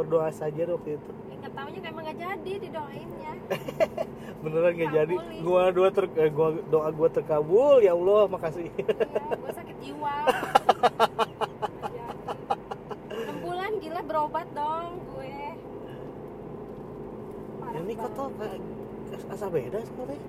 [0.00, 1.10] berdoa saja waktu itu
[1.52, 3.32] nggak taunya emang nggak jadi didoainnya.
[4.42, 5.14] Beneran gak jadi.
[5.44, 8.72] Gua doa ter eh, gua doa gua terkabul ya Allah makasih.
[8.72, 10.16] Ya gue sakit jiwa.
[13.12, 15.36] Enam bulan gila berobat dong gue.
[17.60, 18.58] Parah ini kok tuh kayak
[19.28, 20.20] asa beda sebenarnya?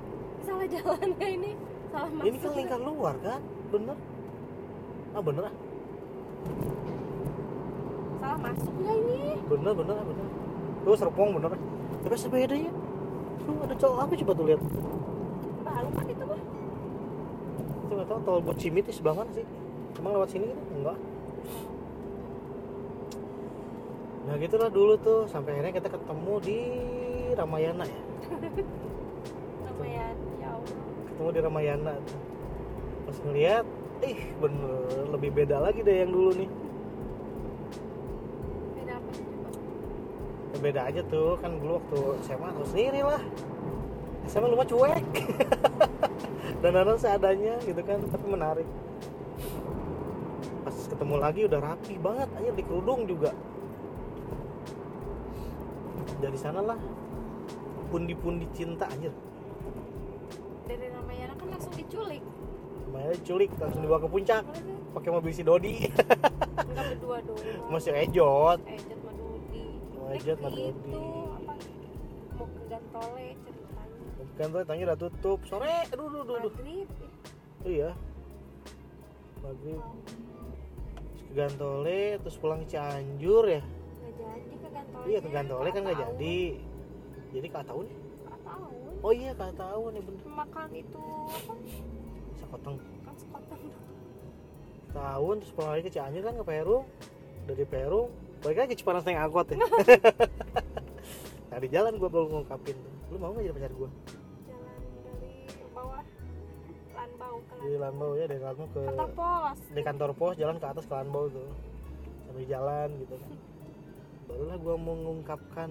[0.44, 1.52] Salah jalan ya ini.
[1.88, 3.40] Salah masuk ini kan lingkar luar kan?
[3.72, 3.96] Bener.
[5.16, 5.56] Ah bener ah.
[8.20, 9.40] Salah masuk nggak ini.
[9.48, 10.43] Bener bener ah bener
[10.84, 11.52] tuh serpong bener.
[12.04, 12.72] Tapi asa beda ya
[13.44, 14.62] tuh ada cowok apa coba tuh lihat?
[15.64, 16.42] Baru kan itu mah
[17.84, 19.46] itu nggak tahu tol buat Cimit di sebelah mana sih?
[20.00, 20.62] Emang lewat sini gitu?
[20.80, 20.98] Enggak.
[24.24, 26.60] Nah gitulah dulu tuh sampai akhirnya kita ketemu di
[27.36, 28.02] Ramayana ya.
[29.68, 30.52] Lumayan ya
[31.14, 31.94] ketemu di Ramayana
[33.04, 33.66] pas ngeliat
[34.02, 36.50] ih bener lebih beda lagi deh yang dulu nih
[38.76, 39.50] beda apa sih coba
[40.53, 43.20] Ya, beda aja tuh kan dulu waktu SMA tahu sendiri lah.
[44.32, 45.04] SMA lu mah cuek.
[46.64, 48.68] Dan anak seadanya gitu kan tapi menarik.
[50.64, 53.36] Pas ketemu lagi udah rapi banget aja di kerudung juga.
[56.24, 56.80] Dari sana lah
[57.92, 59.12] pundi-pundi cinta aja.
[60.64, 62.24] Dari Ramayana kan langsung diculik.
[62.96, 64.44] Mainnya culik langsung dibawa ke puncak
[64.96, 65.92] pakai mobil si Dodi.
[66.56, 69.00] Enggak berdua doang masih ejot Ejat
[70.04, 70.92] Oh, Nek Madudi.
[70.92, 71.54] itu apa?
[72.36, 74.46] Mau ke Gantole ceritanya.
[74.52, 75.40] Tuh tanya udah tutup.
[75.48, 75.76] Sore.
[75.96, 76.90] Aduh aduh aduh, maghrib.
[77.64, 77.90] Iya.
[79.40, 79.82] Maghrib.
[81.08, 83.64] Terus ke Gantole terus pulang ke Cianjur ya?
[83.64, 86.40] Nggak jadi ke Gantole iya ke Gantole kan nggak jadi.
[87.34, 87.98] jadi kak tahu nih
[88.46, 88.66] tahu
[89.02, 90.24] oh iya kak tahu nih bener.
[90.28, 91.54] Makan itu apa?
[92.38, 92.78] Sekoteng.
[93.08, 93.62] Kan sekoteng.
[94.94, 96.78] Tahun terus pulang lagi ke Cianjur kan ke Peru.
[97.48, 98.12] Dari Peru
[98.44, 99.58] balik lagi Cipanas naik angkot ya.
[101.54, 102.94] Nah di jalan gue baru ngungkapin tuh.
[103.14, 103.90] Lu mau nggak jadi pacar gue
[104.50, 105.34] jalan dari
[105.70, 106.04] bawah
[106.98, 109.60] Lanbau ke di Lanbau ya dari Lanbau ke kantor pos.
[109.70, 111.50] di kantor pos jalan ke atas ke Lanbau tuh.
[112.28, 113.32] Sambil jalan gitu kan.
[114.28, 115.70] Barulah gue mau mengungkapkan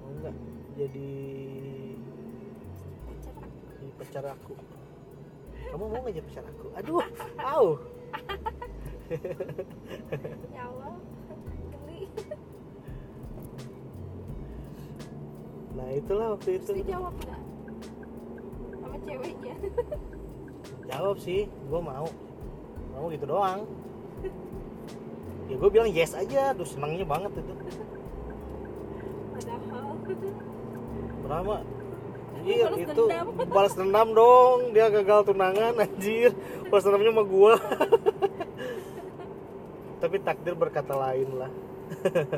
[0.00, 0.36] mau nggak
[0.78, 1.12] jadi
[3.04, 3.58] pacar aku.
[3.76, 4.54] jadi pacar aku?
[5.66, 6.66] Kamu mau nggak jadi pacar aku?
[6.78, 7.04] Aduh
[7.42, 7.66] au
[10.56, 10.94] ya Allah
[11.72, 12.02] geli.
[15.76, 16.64] Nah itulah waktu itu.
[16.72, 17.40] Terus dijawab nggak?
[18.80, 19.54] Sama ceweknya.
[20.92, 22.06] Jawab sih gue mau.
[22.96, 23.60] Mau gitu doang.
[25.48, 26.52] Ya gue bilang yes aja.
[26.56, 27.54] Terus senangnya banget itu.
[29.32, 29.84] Padahal.
[31.22, 31.56] Berapa
[32.42, 33.04] Anjir Balas itu.
[33.06, 33.26] dendam.
[33.54, 34.58] balas dendam dong.
[34.74, 36.34] Dia gagal tunangan anjir.
[36.68, 37.54] Balas dendamnya sama gua
[40.12, 41.48] tapi takdir berkata lain lah.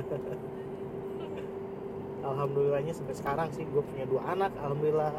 [2.30, 5.10] Alhamdulillahnya sampai sekarang sih gue punya dua anak alhamdulillah.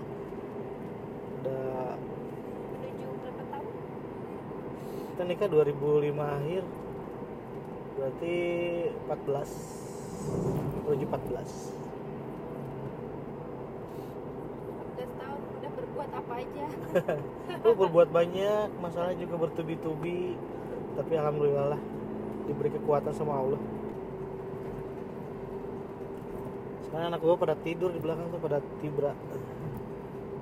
[1.43, 1.99] Udah
[2.79, 3.75] menuju berapa tahun?
[4.87, 6.63] Kita nikah 2005 akhir.
[7.99, 8.35] Berarti
[9.03, 11.75] 14 menuju 14
[14.95, 16.65] 14 tahun udah berbuat apa aja.
[17.67, 20.39] Lu berbuat banyak, masalah juga bertubi-tubi,
[20.95, 21.81] tapi alhamdulillah lah
[22.45, 23.62] diberi kekuatan sama Allah.
[26.86, 29.12] Sekarang anak gua pada tidur di belakang tuh pada tibra,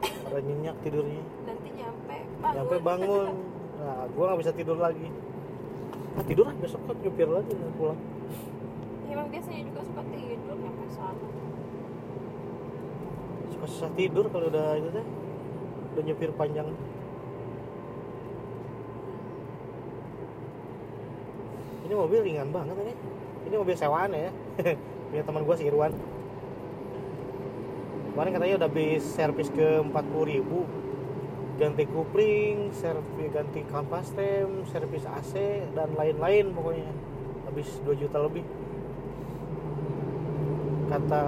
[0.04, 3.28] pada nyenyak tidurnya, nanti nyampe bangun sampai bangun.
[3.80, 5.08] Nah, gua nggak bisa tidur lagi.
[6.14, 7.98] Ah, tidur ah, besok kan nyupir lagi pulang.
[9.10, 11.28] emang biasanya juga suka tidur nyampe sana
[13.50, 15.06] Suka susah tidur kalau udah itu teh,
[15.94, 16.70] udah nyupir panjang.
[21.84, 22.94] Ini mobil ringan banget ini.
[23.52, 24.32] Ini mobil sewaan ya.
[25.12, 25.92] Punya teman gua si Irwan.
[28.14, 30.46] Kemarin katanya udah habis servis ke 40.000
[31.54, 35.34] ganti kupling, servis ganti kampas rem, servis AC
[35.74, 36.90] dan lain-lain pokoknya.
[37.50, 38.46] Habis 2 juta lebih.
[40.94, 41.22] Kata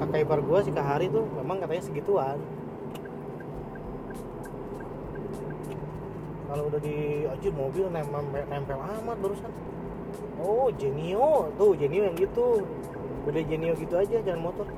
[0.00, 2.40] kakak ipar gua si Kahari tuh memang katanya segituan.
[6.52, 9.48] Kalau udah di anjir mobil nempel, nempel amat barusan.
[10.36, 11.48] Oh, Genio.
[11.56, 12.68] Tuh, Genio yang gitu.
[13.24, 14.68] Beda Genio gitu aja, jangan motor.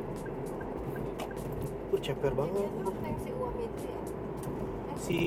[1.91, 2.71] Tuh ceper banget.
[3.27, 4.01] Si uang itu ya
[5.03, 5.19] Si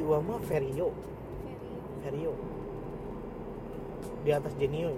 [0.00, 0.72] Vario, Ferry
[2.00, 2.32] Vario.
[4.24, 4.96] Di atas Genio.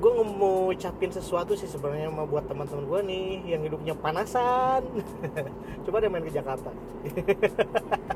[0.00, 4.80] Gue mau ucapin sesuatu sih sebenarnya mau buat teman-teman gue nih yang hidupnya panasan.
[5.84, 6.72] Coba deh main ke Jakarta.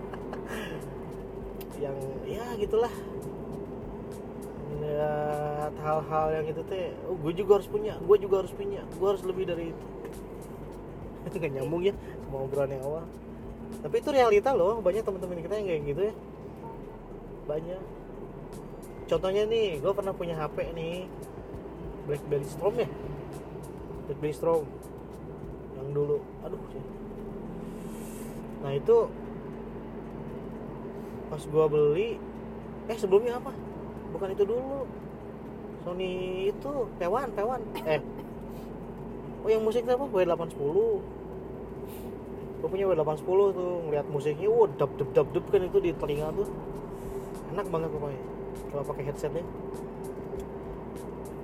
[1.78, 2.92] yang ya gitulah.
[4.78, 9.08] Lihat hal-hal yang itu teh oh gue juga harus punya gue juga harus punya gue
[9.08, 9.84] harus lebih dari itu.
[11.38, 11.94] Nggak nyambung ya
[12.26, 13.04] sama obrolan yang awal.
[13.84, 16.14] Tapi itu realita loh banyak teman-teman kita yang kayak gitu ya.
[17.46, 17.82] Banyak.
[19.08, 21.08] Contohnya nih gue pernah punya HP nih.
[22.08, 22.88] BlackBerry Storm ya?
[24.08, 24.64] BlackBerry Storm.
[25.76, 26.16] Yang dulu.
[26.44, 26.60] Aduh
[28.58, 28.96] nah itu
[31.28, 32.16] pas gua beli
[32.88, 33.52] eh sebelumnya apa?
[34.16, 34.88] Bukan itu dulu.
[35.84, 36.12] Sony
[36.50, 38.02] itu P1 P1 eh.
[39.44, 40.04] Oh yang musik apa?
[40.04, 40.76] W810
[42.58, 46.34] gue punya W810 tuh ngeliat musiknya wow dap dap dap dap kan itu di telinga
[46.34, 46.50] tuh
[47.54, 48.22] enak banget pokoknya
[48.68, 49.44] kalau pakai headsetnya.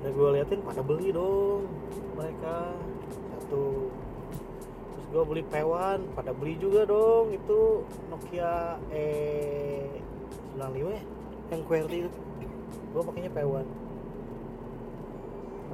[0.04, 1.64] Dan gue liatin pada beli dong
[2.18, 2.76] mereka.
[3.40, 3.88] Satu
[5.14, 9.06] gue beli P1 pada beli juga dong itu Nokia E
[10.58, 11.02] 95 ya?
[11.54, 12.10] Yang QWERTY itu.
[12.90, 13.84] Gue pakainya P1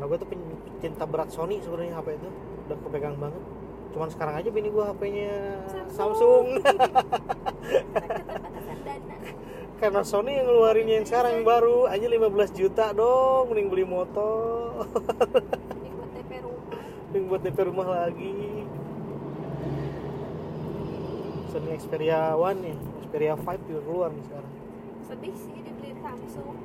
[0.00, 2.28] karena gue tuh pencinta berat Sony sebenarnya HP itu
[2.64, 3.42] udah kepegang banget.
[3.92, 5.60] Cuman sekarang aja bini gue HP-nya
[5.92, 6.64] Samsung.
[6.64, 6.96] Dana
[9.84, 12.16] karena Sony yang ngeluarin yang sekarang yang baru aja 15
[12.56, 14.88] juta dong mending beli motor.
[14.88, 16.16] Buat
[16.48, 16.64] rumah.
[17.12, 18.49] Mending buat DP rumah lagi
[21.50, 24.52] Sony Xperia One nih Xperia 5 juga keluar nih sekarang.
[25.02, 26.56] Sedih sih dibeli Samsung.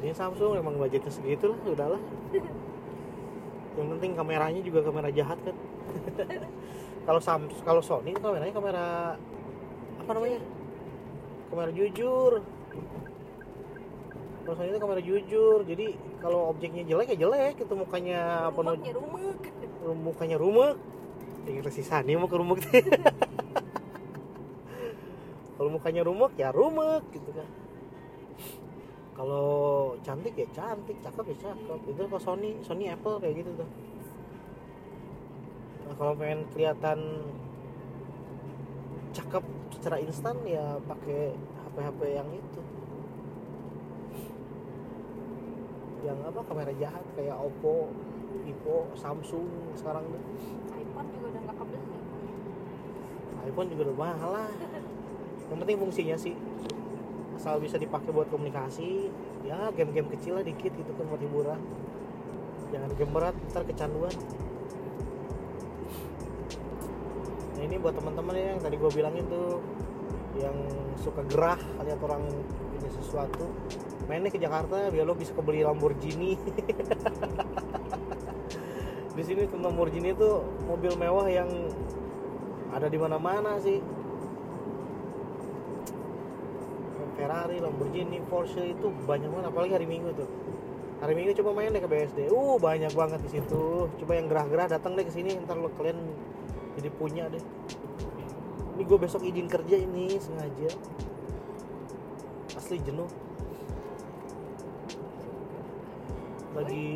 [0.00, 2.02] Ini Samsung emang budgetnya segitu lah udahlah.
[3.76, 5.56] Yang penting kameranya juga kamera jahat kan.
[7.06, 9.18] Kalau Sam kalau Sony itu kameranya kamera
[9.98, 10.38] apa namanya?
[11.50, 12.38] Kamera jujur.
[14.46, 17.58] Kalau Sony itu kamera jujur jadi kalau objeknya jelek ya jelek.
[17.58, 18.94] Itu mukanya apa namanya?
[18.94, 19.34] rumah.
[19.98, 20.78] Mukanya rumek
[21.42, 22.62] tinggal si Sani mau ke rumek
[25.56, 27.48] kalau mukanya rumek ya rumek gitu kan.
[29.12, 29.50] Kalau
[30.00, 31.80] cantik ya cantik cakep ya cakep.
[31.92, 33.68] Itu kalau Sony Sony Apple kayak gitu tuh.
[35.86, 36.98] Nah kalau pengen kelihatan
[39.12, 39.44] cakep
[39.76, 42.60] secara instan ya pakai HP HP yang itu.
[46.02, 47.92] Yang apa kamera jahat kayak Oppo,
[48.42, 50.22] Vivo, Samsung sekarang tuh.
[50.74, 51.98] iPhone juga udah nggak kebeli.
[53.42, 54.50] iPhone juga udah mahal lah
[55.52, 56.32] yang penting fungsinya sih.
[57.36, 59.12] Asal bisa dipakai buat komunikasi
[59.44, 61.60] ya game-game kecil lah dikit gitu kan buat hiburan.
[62.72, 64.16] Jangan game berat ntar kecanduan.
[67.52, 69.60] Nah ini buat teman-teman ya yang tadi gue bilangin tuh
[70.40, 70.56] yang
[70.96, 72.24] suka gerah lihat orang
[72.72, 73.44] punya sesuatu
[74.08, 76.40] mainnya ke Jakarta biar lo bisa kebeli Lamborghini.
[79.16, 80.30] Di sini tuh Lamborghini itu
[80.64, 81.52] mobil mewah yang
[82.72, 83.84] ada di mana-mana sih
[87.22, 90.26] Ferrari, Lamborghini, Porsche itu banyak banget apalagi hari Minggu tuh.
[90.98, 93.86] Hari Minggu coba main deh ke BSD uh banyak banget di situ.
[93.86, 96.02] Coba yang gerah-gerah datang deh ke sini ntar lo kalian
[96.74, 97.38] jadi punya deh.
[98.74, 100.74] Ini gue besok izin kerja ini sengaja.
[102.58, 103.06] Asli jenuh.
[106.58, 106.86] Lagi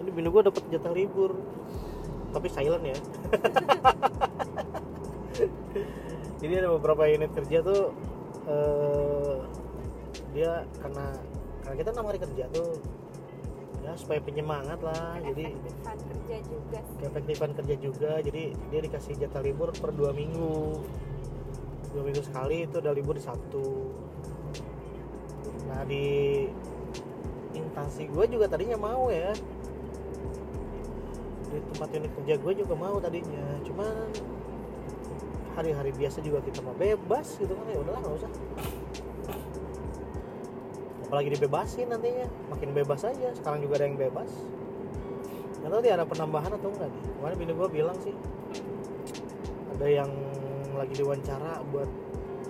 [0.00, 1.36] ini bini gue dapet jatah libur.
[2.28, 2.92] Tapi silent ya
[6.38, 7.92] jadi ada beberapa unit kerja tuh
[8.46, 9.36] eh,
[10.32, 11.06] dia karena
[11.64, 12.78] karena kita enam hari kerja tuh
[13.82, 16.78] ya supaya penyemangat lah jadi efektifan kerja juga
[17.58, 20.80] kerja juga jadi dia dikasih jatah libur per dua minggu.
[21.92, 23.92] Dua minggu sekali itu udah libur di Sabtu.
[25.68, 26.46] Nah di
[27.56, 29.34] instansi gue juga tadinya mau ya.
[31.48, 34.08] Di tempat unit kerja gue juga mau tadinya cuman
[35.58, 37.66] hari-hari biasa juga kita mau bebas gitu kan.
[37.66, 38.30] Ya udahlah nggak usah.
[41.10, 42.30] Apalagi dibebasin nantinya.
[42.54, 43.34] Makin bebas aja.
[43.34, 44.30] Sekarang juga ada yang bebas.
[45.58, 46.88] Nggak tahu dia ada penambahan atau enggak.
[46.94, 48.14] Nih kemarin bini gue bilang sih
[49.74, 50.10] ada yang
[50.74, 51.90] lagi diwawancara buat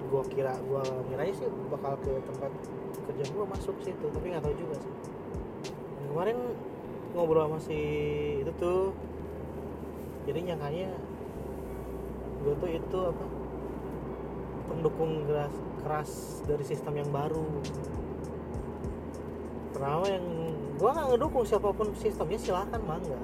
[0.09, 2.53] gue kira gue kiranya sih bakal ke tempat
[3.09, 4.93] kerja gue masuk situ tapi nggak tahu juga sih.
[5.97, 6.39] Dan kemarin
[7.17, 7.81] ngobrol sama si
[8.45, 8.93] itu tuh.
[10.29, 10.93] Jadi nyangkanya
[12.49, 13.25] gue tuh itu apa
[14.73, 16.11] pendukung keras, keras
[16.49, 17.45] dari sistem yang baru.
[19.77, 20.25] Pertama yang
[20.81, 23.21] gue nggak ngedukung siapa pun sistemnya silahkan mangga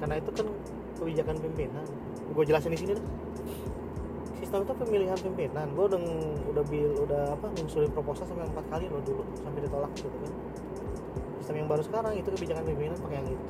[0.00, 0.48] karena itu kan
[0.96, 1.84] kebijakan pimpinan.
[2.32, 3.06] Gue jelasin di sini deh.
[4.40, 5.68] Sistem itu pemilihan pimpinan.
[5.76, 6.00] Gue udah
[6.56, 10.32] udah bil udah apa ngusulin proposal sampai empat kali loh dulu sampai ditolak gitu kan.
[11.44, 13.44] Sistem yang baru sekarang itu kebijakan pimpinan pakai yang itu.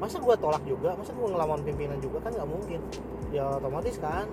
[0.00, 0.96] Masa gue tolak juga?
[0.96, 2.24] Masa gue ngelawan pimpinan juga?
[2.24, 2.80] Kan nggak mungkin
[3.36, 4.24] ya otomatis kan.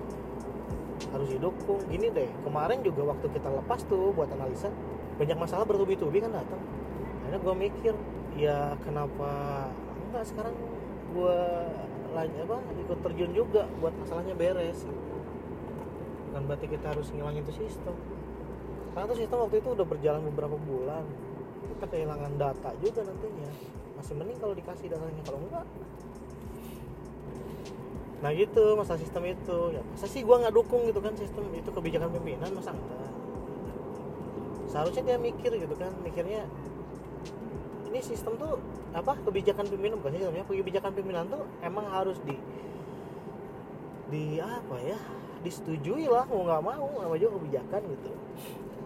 [1.12, 1.84] Harus didukung.
[1.92, 4.72] Gini deh kemarin juga waktu kita lepas tuh buat analisa
[5.20, 6.58] banyak masalah bertubi-tubi kan datang.
[7.22, 7.94] Akhirnya gue mikir
[8.34, 9.30] ya kenapa
[10.10, 10.54] enggak sekarang
[11.14, 11.38] gue
[12.14, 14.86] apa ikut terjun juga buat masalahnya beres?
[16.30, 17.94] Bukan berarti kita harus ngilangin itu sistem.
[18.94, 21.02] Karena tuh sistem waktu itu udah berjalan beberapa bulan.
[21.74, 23.50] Kita kehilangan data juga nantinya.
[23.98, 25.22] Masih mending kalau dikasih datanya.
[25.26, 25.66] Kalau enggak
[28.22, 29.58] nah gitu masa sistem itu.
[29.74, 33.10] Ya masa sih gua nggak dukung gitu kan sistem itu kebijakan pimpinan masa enggak?
[34.70, 36.46] Seharusnya dia mikir gitu kan mikirnya
[37.90, 38.58] ini sistem tuh
[38.90, 42.34] apa kebijakan pimpinan bukan sistemnya kebijakan pimpinan tuh emang harus di
[44.10, 44.98] di apa ya
[45.46, 48.10] disetujui lah mau nggak mau sama juga kebijakan gitu.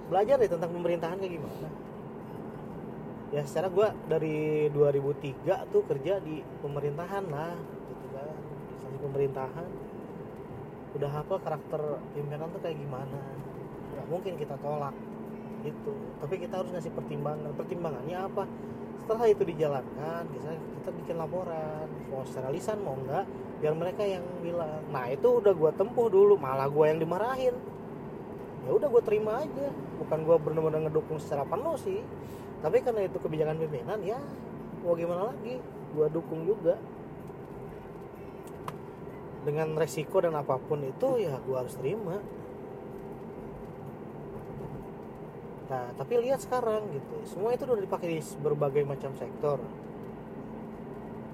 [0.08, 1.68] Belajar deh tentang pemerintahan kayak gimana.
[3.28, 7.52] Ya secara gue dari 2003 tuh kerja di pemerintahan lah
[9.01, 9.70] pemerintahan.
[10.96, 13.20] Udah hafal karakter pimpinan tuh kayak gimana?
[13.94, 14.94] Nggak mungkin kita tolak
[15.62, 15.92] gitu.
[16.22, 17.51] Tapi kita harus ngasih pertimbangan.
[17.55, 18.44] Pertimbangannya apa?
[18.99, 23.24] Setelah itu dijalankan kita kita bikin laporan mau secara lisan mau enggak
[23.59, 27.57] biar mereka yang bilang nah itu udah gua tempuh dulu malah gua yang dimarahin.
[28.68, 29.72] Ya udah gue terima aja.
[29.96, 32.05] Bukan gue benar-benar ngedukung secara penuh sih.
[32.61, 34.20] Tapi karena itu kebijakan pimpinan ya
[34.84, 35.57] mau gimana lagi?
[35.96, 36.76] Gue dukung juga
[39.47, 42.18] dengan resiko dan apa pun itu ya gue harus terima.
[45.68, 49.62] Nah tapi lihat sekarang gitu semua itu udah dipakai di berbagai macam sektor.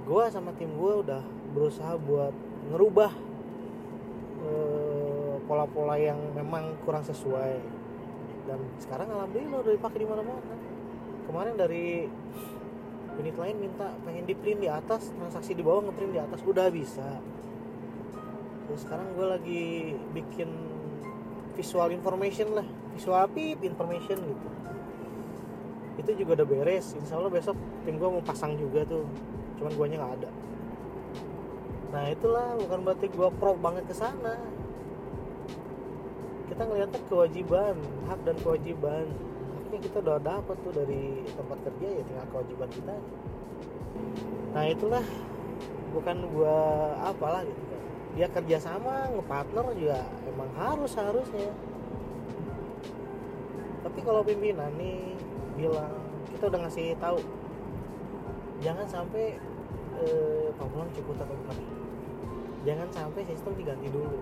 [0.04, 1.22] Gue sama tim gue udah
[1.56, 2.34] berusaha buat
[2.74, 3.12] ngerubah
[4.44, 7.60] eh, pola-pola yang memang kurang sesuai.
[8.44, 10.54] Dan sekarang alhamdulillah udah dipakai di mana-mana.
[11.24, 12.04] Kemarin dari
[13.14, 16.66] unit lain minta pengen di print di atas transaksi di bawah ngeprint di atas udah
[16.68, 17.22] bisa
[18.74, 19.64] terus sekarang gue lagi
[20.18, 20.50] bikin
[21.54, 22.66] visual information lah
[22.98, 23.62] visual pip?
[23.62, 24.46] Information gitu.
[26.02, 26.98] Itu juga udah beres.
[26.98, 27.54] Insya Allah besok
[27.86, 29.06] tim gue mau pasang juga tuh.
[29.62, 30.30] Cuman guanya nggak ada.
[31.94, 32.58] Nah itulah.
[32.58, 34.42] Bukan berarti gue pro banget ke sana.
[36.50, 37.78] Kita ngeliatnya kewajiban
[38.10, 39.06] hak dan kewajiban.
[39.54, 42.94] Haknya kita udah dapat tuh dari tempat kerja ya tinggal kewajiban kita.
[44.50, 45.06] Nah itulah.
[45.94, 47.73] Bukan gua apalah gitu
[48.14, 50.00] dia kerjasama ngepartner juga
[50.30, 51.50] emang harus harusnya.
[53.82, 55.18] Tapi kalau pimpinan nih
[55.58, 55.92] bilang
[56.30, 57.18] kita udah ngasih tahu
[58.62, 59.38] jangan sampai
[59.98, 61.58] eh, Pamulang cukup atau bukan
[62.64, 64.18] jangan sampai sistem diganti dulu.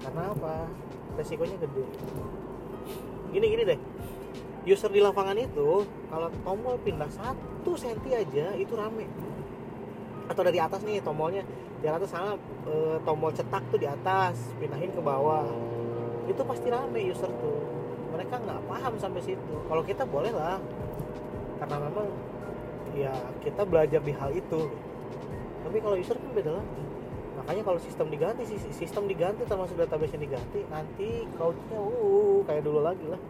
[0.00, 0.64] Karena apa?
[1.18, 1.84] Resikonya gede.
[3.34, 3.80] Gini gini deh.
[4.64, 9.04] User di lapangan itu kalau tombol pindah satu senti aja itu rame.
[10.30, 11.44] Atau dari atas nih tombolnya
[11.80, 12.36] di atas sama
[12.68, 15.48] e, tombol cetak tuh di atas pindahin ke bawah.
[16.28, 17.60] Itu pasti rame user tuh.
[18.12, 19.54] Mereka nggak paham sampai situ.
[19.66, 20.60] Kalau kita boleh lah.
[21.60, 22.08] Karena memang
[22.92, 24.68] ya kita belajar di hal itu.
[25.64, 26.82] Tapi kalau user kan beda lagi.
[27.40, 32.62] Makanya kalau sistem diganti sis- sistem diganti termasuk database yang diganti nanti cloudnya uh kayak
[32.68, 33.20] dulu lagi lah.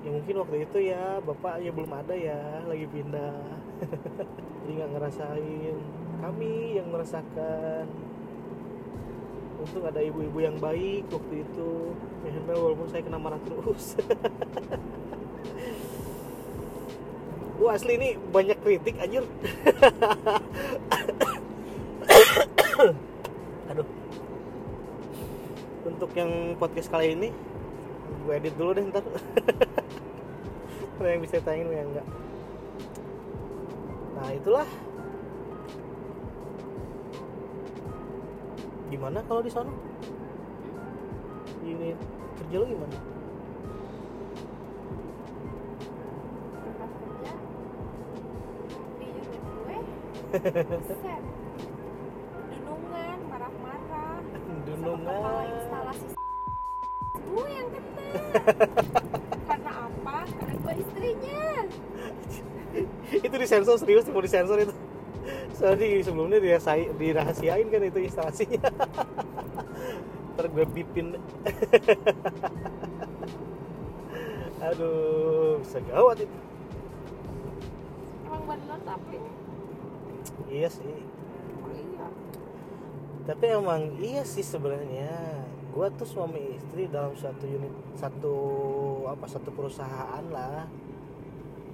[0.00, 3.36] Ya mungkin waktu itu ya bapak ya belum ada ya lagi pindah.
[4.64, 5.76] Jadi nggak ngerasain
[6.18, 7.86] kami yang merasakan
[9.58, 11.70] untung ada ibu-ibu yang baik waktu itu.
[12.26, 13.96] Ya walaupun saya kena marah terus.
[17.58, 19.26] Wah asli ini banyak kritik anjir.
[23.74, 23.88] Aduh.
[25.88, 27.34] Untuk yang podcast kali ini
[28.28, 29.04] Gue edit dulu deh ntar.
[30.98, 32.06] Ada yang bisa tayangin yang enggak.
[34.18, 34.68] Nah itulah
[38.88, 39.68] Gimana kalau di sana?
[41.64, 41.92] Ini
[42.40, 42.96] kerja lu gimana?
[52.68, 54.20] dunungan marah-marah.
[54.78, 56.06] Sama kepala Dunungan instalasi
[57.18, 58.08] gue yang kena.
[59.48, 60.16] Karena apa?
[60.28, 61.44] Karena gue istrinya.
[63.08, 64.74] Itu disensor serius mau disensor itu
[65.58, 68.62] soalnya di sebelumnya dirahasi- dirahasiain kan itu instalasinya.
[70.38, 71.18] Ntar gue bipin.
[74.70, 76.38] Aduh bisa gawat itu.
[78.22, 79.18] Emang bener tapi?
[80.46, 80.94] Iya sih.
[81.66, 82.06] Oh iya.
[83.26, 85.42] Tapi emang iya sih sebenarnya.
[85.74, 88.36] Gue tuh suami istri dalam satu unit satu
[89.10, 90.70] apa satu perusahaan lah.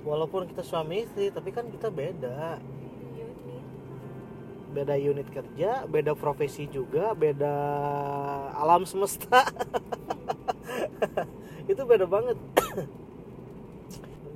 [0.08, 2.60] Walaupun kita suami istri tapi kan kita beda
[4.74, 7.54] beda unit kerja, beda profesi juga, beda
[8.58, 9.46] alam semesta.
[11.70, 12.34] itu beda banget.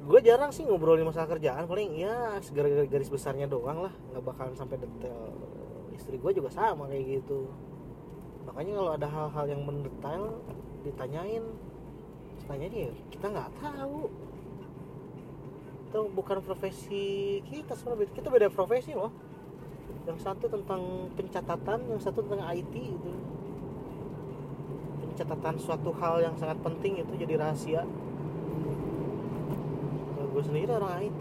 [0.08, 4.54] gue jarang sih ngobrolin masalah kerjaan, paling ya segera garis besarnya doang lah, nggak bakalan
[4.54, 5.34] sampai detail.
[5.98, 7.50] Istri gue juga sama kayak gitu.
[8.46, 10.40] Makanya kalau ada hal-hal yang mendetail
[10.86, 11.44] ditanyain,
[12.46, 14.08] tanyanya ya kita nggak tahu.
[15.90, 19.27] Itu bukan profesi kita sebenarnya, kita beda profesi loh
[20.08, 23.12] yang satu tentang pencatatan yang satu tentang IT itu
[25.04, 27.84] pencatatan suatu hal yang sangat penting itu jadi rahasia.
[30.16, 31.20] Kalau gue sendiri orang IT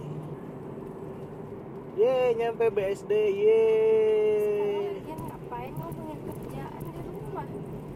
[2.00, 3.64] ye nyampe BSD ye
[5.04, 7.48] ngapain ngomongin kerjaan di rumah?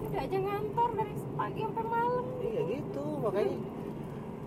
[0.03, 2.25] Udah aja ngantor dari pagi sampai malam.
[2.43, 3.55] Iya gitu makanya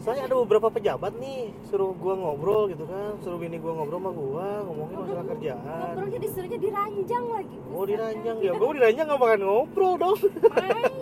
[0.05, 4.13] soalnya ada beberapa pejabat nih suruh gua ngobrol gitu kan suruh bini gua ngobrol sama
[4.13, 5.65] gua ngomongin masalah kerjaan.
[5.65, 7.57] ngobrolnya disuruhnya diranjang lagi.
[7.73, 8.53] Oh diranjang ya?
[8.53, 10.21] Gua diranjang nggak makan ngobrol dong.
[10.53, 10.93] Main.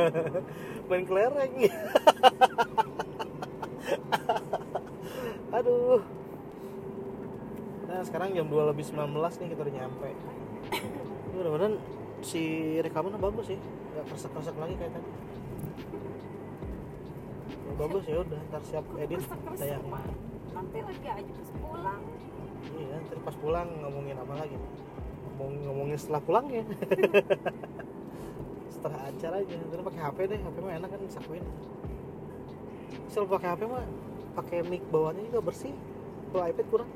[0.88, 1.52] Main kelereng.
[5.60, 6.00] Aduh.
[7.92, 10.08] Nah sekarang jam 2 lebih 19 nih kita udah nyampe.
[11.28, 11.74] Ini mudah-mudahan
[12.24, 12.40] si
[12.80, 13.60] rekaman bagus sih.
[13.60, 15.29] Nggak keresek-keresek lagi kayak tadi
[17.78, 19.22] bagus ya udah ntar siap edit
[19.58, 19.84] tayang
[20.50, 22.02] nanti lagi aja pas pulang.
[22.74, 24.56] Iya ntar pas pulang ngomongin apa lagi?
[25.38, 26.64] Ngomong ngomongin setelah pulang ya.
[28.74, 29.54] Setelah acara aja.
[29.56, 31.44] Ntar pakai HP deh HP mah enak kan sakuin
[33.10, 33.84] selalu pakai HP mah
[34.38, 35.74] pakai mic bawaannya juga bersih.
[36.30, 36.90] Kalau iPad kurang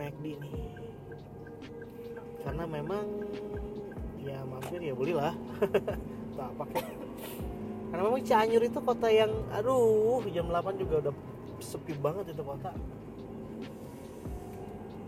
[0.00, 0.54] McD nih
[2.40, 3.04] karena memang
[4.24, 5.34] ya mampir ya belilah.
[6.40, 6.84] Tak pakai
[7.90, 11.14] karena memang Cianjur itu kota yang aduh jam 8 juga udah
[11.58, 12.70] sepi banget itu kota.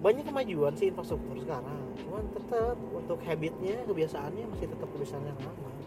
[0.02, 1.78] Banyak kemajuan sih infrastruktur sekarang.
[1.94, 5.81] Cuman tetap untuk habitnya kebiasaannya masih tetap kebiasaan yang lama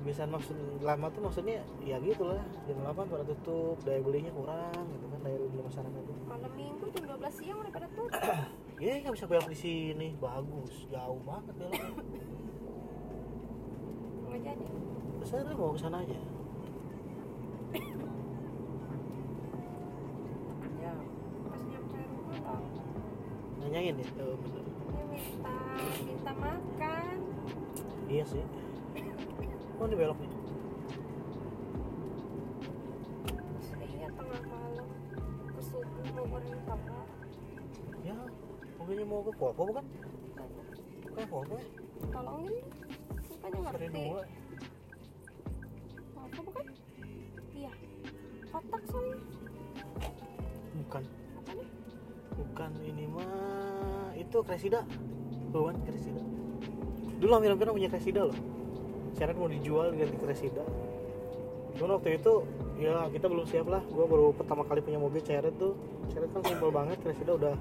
[0.00, 5.06] kebiasaan maksud lama tuh maksudnya ya gitulah jam 8 pada tutup daya belinya kurang gitu
[5.12, 6.12] kan daya beli masyarakat itu.
[6.24, 8.20] Malam minggu jam 12 siang udah pada tutup.
[8.80, 10.16] Ya nggak bisa belok di sini.
[10.16, 11.84] Bagus jauh banget beloknya
[14.32, 14.64] nggak jadi?
[15.28, 16.16] Saya mau ke sana aja.
[20.80, 20.92] Ya
[21.44, 22.60] pas nyampe rumah
[23.60, 24.64] nanyain ya oh, bener.
[25.12, 25.56] minta
[26.08, 27.16] minta makan.
[28.08, 28.69] Iya sih
[29.80, 30.30] oh ini belok nih
[33.80, 34.88] iya tengah malam.
[35.56, 37.06] Ke subuh mau goreng telur
[38.04, 38.16] ya
[38.76, 39.84] mobilnya mau ke Popo bukan?
[41.08, 41.64] Bukan Popo ya?
[42.12, 42.64] Tolongin.
[43.24, 43.88] Bukannya ngerti?
[43.88, 44.22] dua
[46.20, 46.64] apa bukan?
[47.56, 47.72] Iya.
[48.52, 49.18] Kotak soalnya.
[50.76, 51.02] Bukan.
[51.40, 51.68] Bukan ya
[52.36, 54.12] bukan ini mah.
[54.12, 54.84] Itu Kresida
[55.48, 56.20] bukan Kresida
[57.20, 58.36] dulu hampir-hampir punya Kresida loh
[59.18, 60.64] syarat mau dijual ganti Kresida
[61.80, 62.32] cuman waktu itu
[62.76, 63.80] ya kita belum siap lah.
[63.92, 65.76] Gua baru pertama kali punya mobil Ceret tuh.
[66.12, 67.54] Ceret kan simpel banget Kresida udah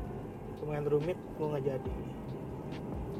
[0.63, 1.93] lumayan rumit gua nggak jadi.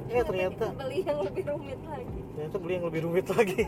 [0.09, 2.19] Eh ternyata beli yang lebih rumit lagi?
[2.33, 3.61] Ternyata beli yang lebih rumit lagi.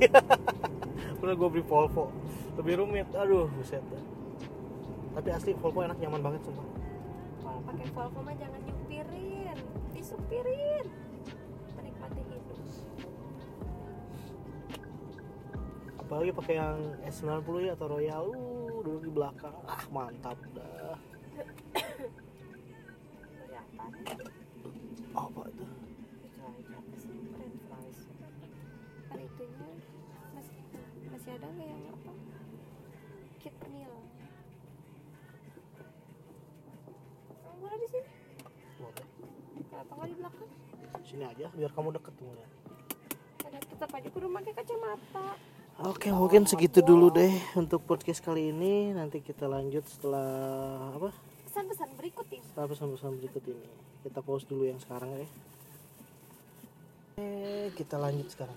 [1.22, 2.10] Udah gue beli Volvo.
[2.58, 3.06] Lebih rumit.
[3.14, 3.86] Aduh buset.
[5.14, 6.66] Tapi asli Volvo enak nyaman banget sumpah.
[7.46, 9.58] Kalau pakai Volvo mah jangan nyupirin.
[9.94, 10.86] Disupirin
[16.12, 16.76] apalagi pakai yang
[17.08, 18.36] S90 ya atau Royal.
[18.36, 19.56] Uh duduk di belakang.
[19.64, 21.00] Ah mantap dah.
[23.40, 23.56] Beli
[25.16, 25.64] apa itu?
[29.08, 29.70] Kan itunya
[30.36, 30.60] masih
[31.16, 32.12] masih ada nggak yang apa
[33.40, 33.96] kit meal
[37.40, 37.78] Kamu boleh.
[37.80, 38.12] Di sini
[38.84, 39.06] Boleh.
[39.64, 40.50] kenapa nggak di belakang
[41.08, 42.48] sini aja biar kamu deket tuh ya.
[43.48, 45.40] ada tetap aja kudu pakai kacamata
[45.82, 48.94] Oke mungkin segitu dulu deh untuk podcast kali ini.
[48.94, 51.10] Nanti kita lanjut setelah apa?
[51.50, 52.46] Pesan-pesan berikut ini.
[52.46, 53.66] Setelah pesan-pesan berikut ini.
[54.06, 55.26] Kita pause dulu yang sekarang ya.
[57.18, 58.54] Eh kita lanjut sekarang.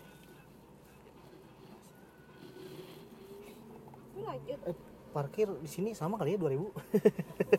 [4.21, 4.59] Lanjut.
[4.69, 4.77] Eh,
[5.17, 6.61] parkir di sini sama kali ya 2000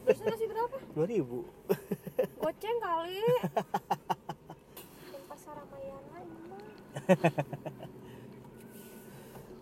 [0.05, 0.77] Biasanya ngasih berapa?
[1.09, 3.17] 2000 goceng kali.
[5.33, 6.53] Pasar Ramayana ini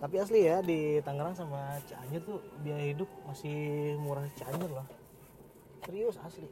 [0.04, 3.56] tapi asli ya di Tangerang sama Cianjur tuh biaya hidup masih
[4.04, 4.84] murah Cianjur lah.
[5.88, 6.44] Serius asli.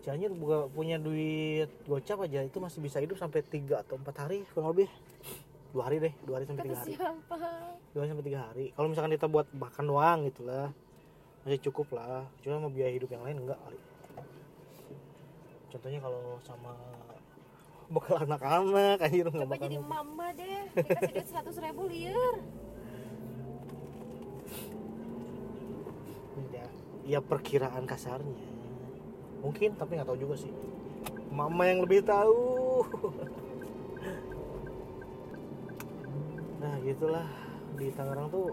[0.00, 4.48] Cianjur buka punya duit gocap aja itu masih bisa hidup sampai 3 atau 4 hari
[4.48, 4.88] kurang lebih.
[5.76, 6.92] Dua hari deh dua hari sampai tiga hari.
[6.96, 7.36] Siapa
[7.92, 8.66] dua hari sampai tiga hari.
[8.72, 10.72] Kalau misalkan kita buat makan doang gitu lah
[11.44, 12.24] masih cukup lah.
[12.40, 13.80] Cuma sama biaya hidup yang lain enggak kali.
[15.68, 16.72] Contohnya kalau sama
[17.92, 22.34] bekal anak-anak anjir nggak coba makan jadi mama deh dikasih duit seratus ribu liar.
[26.52, 26.66] Ya,
[27.04, 28.48] ya perkiraan kasarnya.
[29.44, 30.52] Mungkin tapi nggak tahu juga sih.
[31.28, 32.86] Mama yang lebih tahu.
[36.60, 37.28] Nah gitulah.
[37.72, 38.52] Di Tangerang tuh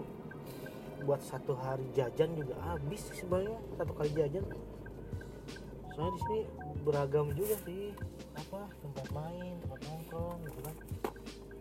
[1.04, 3.60] buat satu hari jajan juga habis sebenarnya.
[3.76, 4.44] Satu kali jajan
[6.00, 6.40] soalnya di sini
[6.80, 7.92] beragam juga sih.
[8.32, 10.74] Apa tempat main tempat nongkrong gitu kan.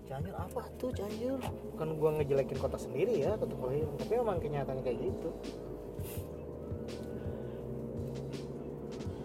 [0.08, 0.62] Cianjur apa?
[0.80, 1.40] Tuh Cianjur?
[1.76, 5.30] Bukan gua ngejelekin kota sendiri ya kota kelahiran tapi emang kenyataannya kayak gitu.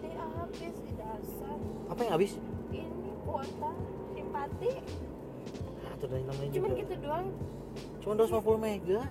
[0.03, 1.57] Eh habis di dasar.
[1.87, 2.31] Apa yang habis?
[2.75, 3.71] Ini kuota
[4.11, 4.71] simpati.
[5.79, 6.81] Nah, itu dari namanya cuman juga.
[6.83, 7.27] gitu doang.
[8.03, 9.01] Cuma 250 mega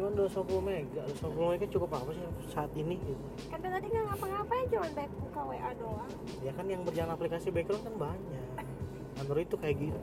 [0.00, 3.24] cuma 250 mega 250 mega cukup apa sih saat ini gitu?
[3.52, 6.10] Kata tadi nggak ngapa-ngapain cuman baik buka WA doang.
[6.40, 8.46] Ya kan yang berjalan aplikasi background kan banyak.
[9.20, 9.98] Android itu kayak gitu.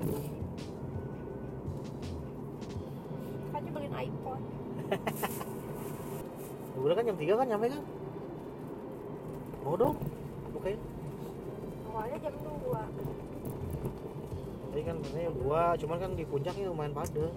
[3.49, 4.43] Makanya beliin iPhone.
[6.85, 7.81] Udah kan jam 3 kan nyampe kan?
[9.65, 9.97] Mau dong
[10.53, 10.79] bukain
[11.97, 12.77] awalnya jam 2
[14.67, 17.33] tadi kan sebenarnya gua cuman kan di puncaknya lumayan padat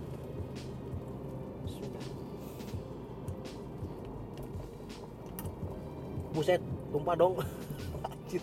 [6.41, 7.37] buset tumpah dong.
[8.01, 8.41] Anjir.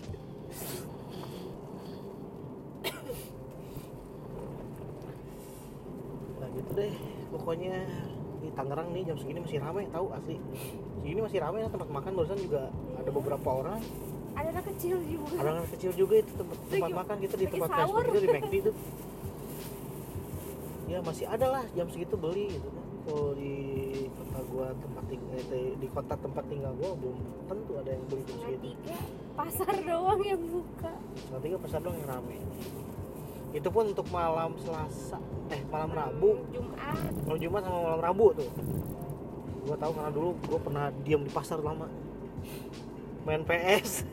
[6.38, 6.94] nah gitu deh.
[7.34, 7.74] Pokoknya
[8.38, 10.38] di Tangerang nih jam segini masih ramai tahu asli.
[11.02, 12.70] Segini masih ramai ya tempat makan barusan juga
[13.02, 13.82] ada beberapa orang.
[14.38, 15.34] Ada anak kecil juga.
[15.42, 17.70] Ada anak kecil juga itu tempat, tempat Lagi- makan kita di lagi tempat.
[17.74, 18.72] Facebook itu di McD itu.
[20.88, 22.86] Ya masih ada lah jam segitu beli gitu kan.
[23.10, 23.56] Kalau di
[24.58, 25.38] gua tempat tinggal
[25.78, 27.14] di kota tempat tinggal gua belum
[27.46, 28.98] tentu ada yang beli segitu tiga
[29.38, 30.98] pasar doang yang buka.
[31.46, 32.42] Tiga pasar doang yang rame.
[33.54, 35.22] Itu pun untuk malam Selasa
[35.54, 36.42] eh malam Rabu.
[36.50, 36.98] Jumat.
[37.30, 38.50] Malam Jumat sama malam Rabu tuh.
[39.70, 41.86] Gua tahu karena dulu gua pernah diam di pasar lama.
[43.30, 44.02] Main PS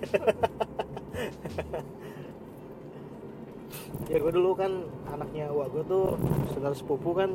[4.11, 6.19] ya gue dulu kan anaknya wak gue tuh
[6.51, 7.31] saudara sepupu kan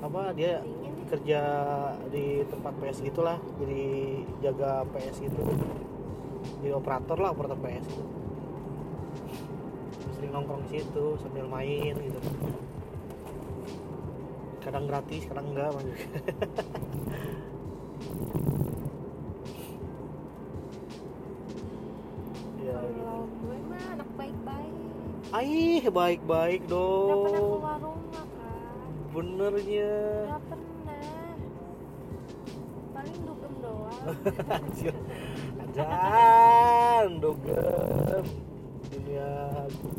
[0.00, 0.64] apa dia
[1.10, 1.42] kerja
[2.14, 3.82] di tempat PS gitulah jadi
[4.46, 5.42] jaga PS gitu
[6.62, 8.04] jadi operator lah operator PS gitu
[10.14, 12.20] sering nongkrong di situ sambil main gitu
[14.60, 15.96] kadang gratis kadang enggak juga.
[22.60, 23.00] ya gitu.
[23.00, 24.74] kalau gue mah anak baik-baik
[25.30, 27.24] Aih, baik-baik pernah dong.
[27.30, 29.94] keluar rumah kan Benernya.
[30.26, 30.42] nggak
[34.48, 34.94] Anjir.
[35.60, 38.24] Anjan, dogem.
[38.90, 39.28] Dunia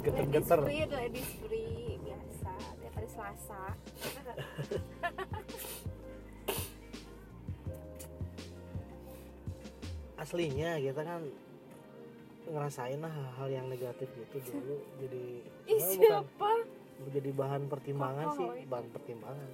[0.01, 0.59] geter-geter.
[0.65, 2.51] ladies free ladies free biasa.
[2.81, 3.61] Tiap hari Selasa.
[10.21, 11.21] Aslinya kita kan
[12.45, 14.77] ngerasain lah hal yang negatif gitu dulu.
[15.01, 15.23] Jadi
[15.69, 16.51] ih siapa
[17.01, 18.49] bukan jadi bahan pertimbangan Kok sih.
[18.69, 19.49] bahan pertimbangan.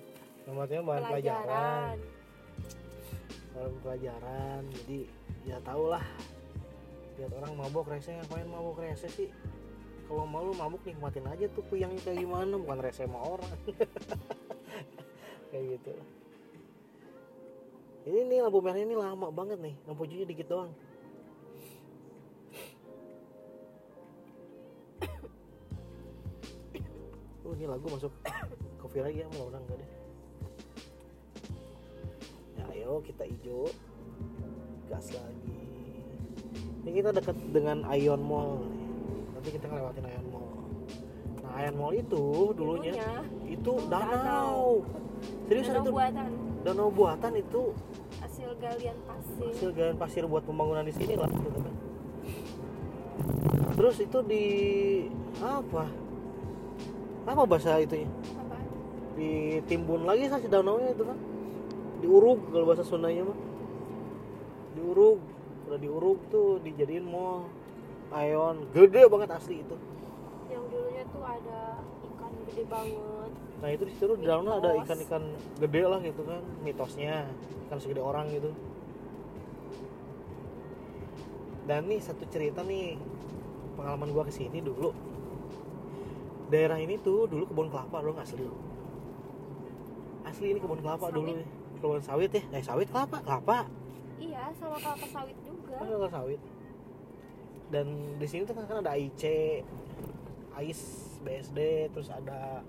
[0.48, 1.44] Maksudnya bahan pelajaran.
[1.44, 1.98] pelajaran
[3.58, 5.00] bahan pelajaran jadi
[5.50, 6.06] ya tau lah
[7.18, 9.34] lihat orang mabok rese ngapain mabok rese sih?
[10.06, 13.52] Kalau mau lu mabuk nikmatin aja tuh puyangnya kayak gimana bukan rese sama orang.
[15.52, 15.92] Kayak gitu.
[18.08, 20.72] Ini nih lampu merah ini lama banget nih lampu hijaunya dikit doang.
[27.48, 28.12] Oh ini lagu masuk
[28.84, 29.97] coffee lagi ya mau orang enggak deh
[32.74, 33.68] ayo kita hijau
[34.88, 35.60] gas lagi.
[36.88, 38.88] Ini kita dekat dengan Ion Mall nih.
[39.36, 40.52] nanti kita ngelewatin Ion Mall.
[41.44, 42.24] Nah Ion Mall itu
[42.56, 42.96] dulunya,
[43.44, 44.60] itu danau, danau.
[45.52, 46.30] serius danau itu buatan.
[46.64, 47.62] danau buatan itu
[48.24, 49.48] hasil galian pasir.
[49.52, 51.76] hasil galian pasir buat pembangunan di sini lah gitu kan.
[53.78, 54.46] Terus itu di
[55.44, 55.86] apa?
[57.28, 58.08] Apa bahasa itunya?
[58.40, 58.58] Apa?
[59.20, 61.18] Ditimbun lagi sih si danaunya itu kan
[62.02, 63.38] diuruk kalau bahasa Sundanya mah.
[64.78, 65.18] Diuruk
[65.68, 67.50] udah diuruk tuh dijadiin mall.
[68.08, 69.76] Aeon gede banget asli itu.
[70.48, 73.32] Yang dulunya tuh ada ikan gede banget.
[73.60, 75.24] Nah itu di situ di dalamnya ada ikan-ikan
[75.60, 77.28] gede lah gitu kan mitosnya.
[77.68, 78.56] Ikan segede orang gitu.
[81.68, 82.96] Dan nih satu cerita nih
[83.76, 84.96] pengalaman gua ke sini dulu.
[86.48, 88.48] Daerah ini tuh dulu kebun kelapa dong asli
[90.24, 91.36] asli ini kebun kelapa dulu.
[91.36, 91.57] nih.
[91.78, 92.44] Kebun sawit ya?
[92.54, 93.66] Eh sawit kelapa kelapa?
[94.18, 95.76] Iya sama kelapa sawit juga.
[95.78, 96.42] Kan kelapa sawit.
[97.68, 99.24] Dan di sini tuh kan ada AIC
[100.58, 100.82] AIS
[101.22, 101.60] BSD
[101.94, 102.64] terus ada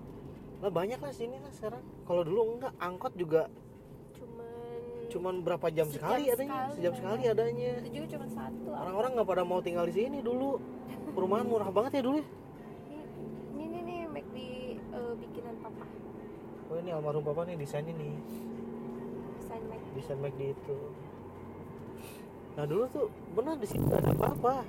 [0.59, 1.81] lah banyak lah sini lah sekarang.
[2.03, 3.47] Kalau dulu enggak angkot juga
[4.19, 4.47] cuman
[5.09, 6.73] cuman berapa jam Sejam sekali adanya sekali.
[6.75, 7.71] sejam sekali adanya.
[7.79, 8.67] Itu juga cuma satu.
[8.75, 10.59] Orang-orang nggak pada mau tinggal di sini dulu.
[11.15, 12.27] Perumahan murah banget ya dulu ya?
[13.55, 15.85] Ini ini nih make di eh, bikinan papa.
[16.69, 17.55] Oh ini almarhum papa nih
[19.67, 20.77] make desain McD itu.
[22.55, 23.05] Nah dulu tuh
[23.35, 24.63] benar di sini ada apa-apa.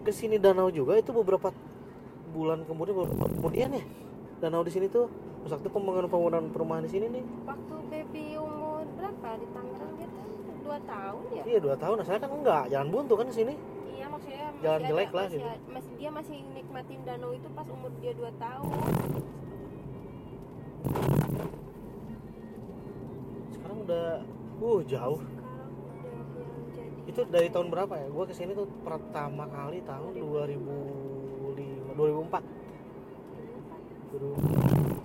[0.00, 1.52] Ke sini danau juga itu beberapa
[2.30, 3.84] bulan kemudian beberapa kemudian ya.
[4.40, 5.10] Danau di sini tuh
[5.44, 7.24] waktu pembangunan pembangunan perumahan di sini nih.
[7.44, 9.28] Waktu baby umur berapa?
[9.36, 10.20] Di Tangerang gitu
[10.60, 11.42] dua tahun ya?
[11.48, 11.94] Iya dua tahun.
[12.00, 12.64] Nah, saya kan enggak.
[12.70, 13.54] Jalan buntu kan di sini.
[13.90, 15.68] Iya maksudnya masih Jalan ada- jelek lah masih, gitu.
[15.68, 18.70] masih dia masih nikmatin danau itu pas umur dia dua tahun
[23.70, 24.26] sekarang udah
[24.66, 25.22] uh jauh.
[27.06, 28.10] Itu dari tahun berapa ya?
[28.10, 32.42] Gua ke sini tuh pertama kali tahun 2005 2004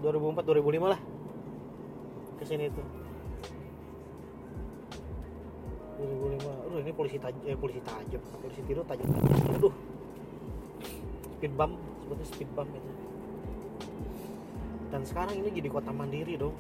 [0.01, 0.97] 2004 2005 lah.
[2.41, 2.81] Ke sini tuh.
[6.01, 8.17] 2005 aduh ini polisi tajam eh polisi tajam.
[8.41, 9.61] Polisi tidur tajam tajam.
[9.61, 9.77] Aduh.
[11.37, 12.89] Speed bump sebetulnya speed bump itu.
[14.89, 16.57] Dan sekarang ini jadi kota mandiri dong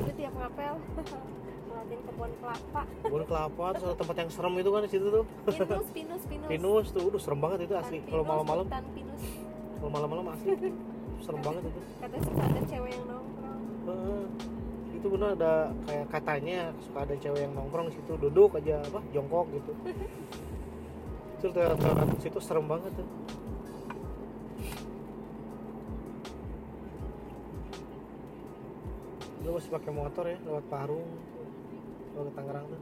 [0.00, 0.74] itu tiap ngapel.
[1.70, 2.82] Ngeliatin kebun kelapa.
[3.06, 5.24] Kebun kelapa terus ada tempat yang serem itu kan di situ tuh.
[5.46, 6.48] Pinus pinus pinus.
[6.50, 7.98] Pinus tuh udah serem banget itu asli.
[8.06, 8.66] kalau malam-malam.
[8.92, 9.22] pinus.
[9.78, 10.50] Kalau malam-malam asli.
[11.22, 11.80] Serem banget itu.
[12.00, 13.60] Katanya suka ada cewek yang nongkrong.
[14.90, 15.52] Itu benar ada
[15.88, 19.72] kayak katanya suka ada cewek yang nongkrong di situ duduk aja apa jongkok gitu.
[21.40, 23.08] Terus di situ serem banget tuh
[29.50, 31.10] Gue masih pakai motor ya lewat Parung
[32.14, 32.80] lewat ke Tangerang tuh.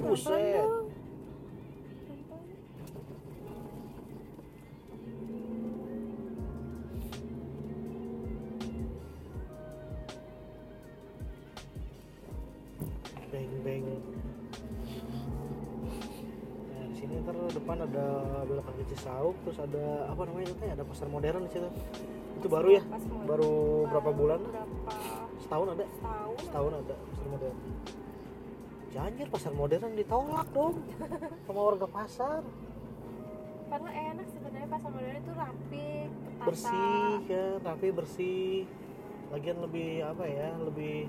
[0.00, 0.64] Buset.
[13.28, 13.84] Beng beng.
[16.72, 20.72] Nah di sini ntar depan ada belokan ke Cisauk terus ada apa namanya itu teh?
[20.72, 21.68] Ada pasar modern di situ
[22.38, 22.82] itu baru ya?
[22.86, 23.52] Pas mau- baru
[23.90, 24.40] berapa bulan?
[24.46, 24.92] Berapa?
[25.42, 25.84] Setahun ada?
[25.84, 27.56] Tahun setahun ada pasar modern.
[28.88, 30.74] Janjir pasar modern ditolak dong.
[31.44, 32.40] Sama warga pasar.
[33.68, 38.54] Karena enak sebenarnya pasar modern itu rapi ketata bersih ya tapi bersih.
[39.28, 41.04] Lagian lebih apa ya lebih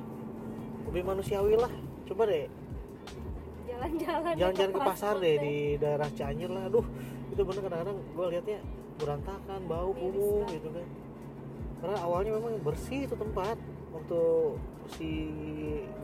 [0.91, 1.71] lebih manusiawi lah.
[2.09, 2.51] Coba deh.
[3.69, 6.67] Jalan-jalan jalan-jalan ke pasar deh di daerah Cianjur lah.
[6.67, 6.83] Aduh
[7.29, 8.59] itu bener kadang-kadang gue liatnya
[8.99, 10.83] berantakan bau kumuh gitu kan
[11.79, 13.55] karena awalnya memang bersih itu tempat.
[13.89, 14.21] Waktu
[14.93, 15.09] si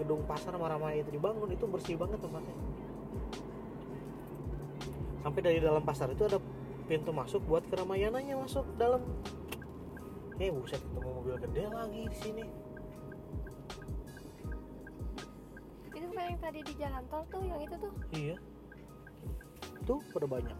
[0.02, 2.56] gedung pasar Maramaya itu dibangun itu bersih banget tempatnya.
[5.22, 6.40] Sampai dari dalam pasar itu ada
[6.86, 9.04] pintu masuk buat keramayanannya masuk dalam.
[10.40, 12.46] Eh buset ketemu mobil gede lagi di sini.
[15.96, 17.94] Itu kan yang tadi di jalan tol tuh yang itu tuh?
[18.14, 18.36] Iya.
[19.86, 20.58] Tuh pada banyak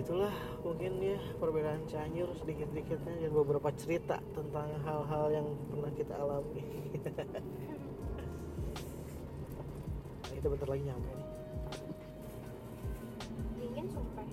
[0.00, 0.32] itulah
[0.64, 6.60] mungkin ya perbedaan Cianjur sedikit-sedikitnya dan beberapa cerita tentang hal-hal yang pernah kita alami.
[10.24, 11.28] nah, kita bentar lagi nyampe nih.
[13.60, 14.24] dingin sumpah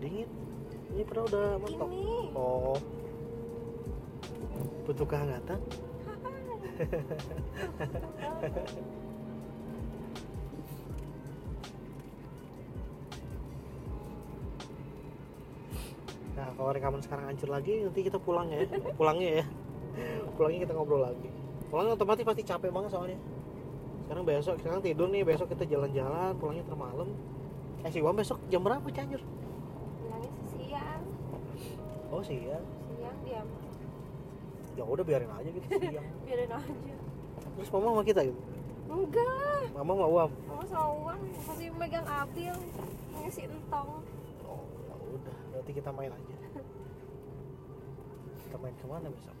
[0.00, 0.28] Dingin.
[0.94, 1.90] Ini pernah udah mentok.
[2.38, 2.78] Oh.
[4.86, 5.60] Butuh kehangatan.
[16.60, 18.68] kalau rekaman sekarang hancur lagi nanti kita pulang ya.
[18.92, 19.44] Pulangnya ya.
[20.36, 21.28] Pulangnya kita ngobrol lagi.
[21.66, 23.16] Pulangnya otomatis pasti capek banget soalnya.
[24.04, 27.08] Sekarang besok, sekarang tidur nih, besok kita jalan-jalan, pulangnya termalam.
[27.80, 29.24] Eh si Wam besok jam berapa Cianjur?
[29.96, 31.02] bilangnya sih siang
[32.10, 32.60] Oh siang.
[32.90, 33.46] siang diam
[34.70, 36.04] Ya udah biarin aja gitu siang.
[36.28, 36.74] biarin aja
[37.56, 38.40] Terus mama sama kita gitu.
[38.84, 40.30] enggak Mama sama Wam.
[40.44, 42.52] mama sama uang masih megang abil
[43.16, 44.04] ngisi entong
[45.50, 46.34] berarti kita main aja.
[48.46, 49.36] Kita main ke mana besok?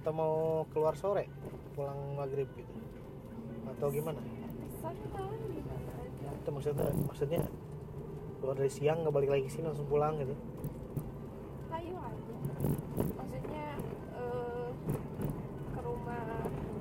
[0.00, 0.34] Atau mau
[0.72, 1.28] keluar sore,
[1.76, 2.72] pulang maghrib gitu?
[3.76, 4.20] Atau gimana?
[6.40, 7.40] Itu maksudnya, maksudnya
[8.40, 10.32] keluar dari siang nggak balik lagi sini langsung pulang gitu?
[11.70, 12.36] ayo aja
[13.16, 13.66] maksudnya
[14.16, 14.68] eh,
[15.76, 16.24] ke rumah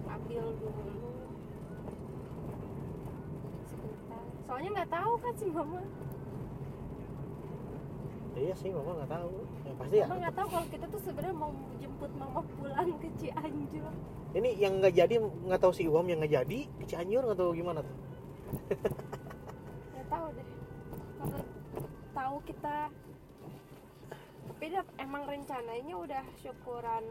[0.07, 1.11] abil dulu
[3.67, 5.79] sebentar soalnya nggak tahu kan si mama
[8.39, 9.31] iya sih, mama nggak tahu.
[9.63, 10.05] Yang pasti ya.
[10.07, 13.93] mama nggak tahu kalau kita tuh sebenarnya mau jemput mama pulang ke Cianjur.
[14.29, 17.51] Ini yang nggak jadi nggak tahu si Wam yang nggak jadi ke Cianjur nggak tahu
[17.51, 17.95] gimana tuh?
[19.93, 20.47] nggak tahu deh.
[21.19, 21.39] Kalau
[22.09, 22.75] tahu kita
[24.49, 27.03] tapi dah- emang rencananya udah syukuran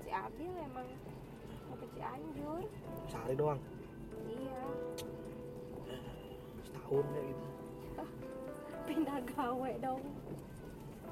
[0.00, 0.88] si Abil emang
[1.68, 2.62] mau ke Cianjur.
[3.08, 3.60] Sehari doang?
[4.24, 4.60] Iya.
[6.64, 7.44] Setahun ya gitu.
[8.88, 10.00] Pindah gawe dong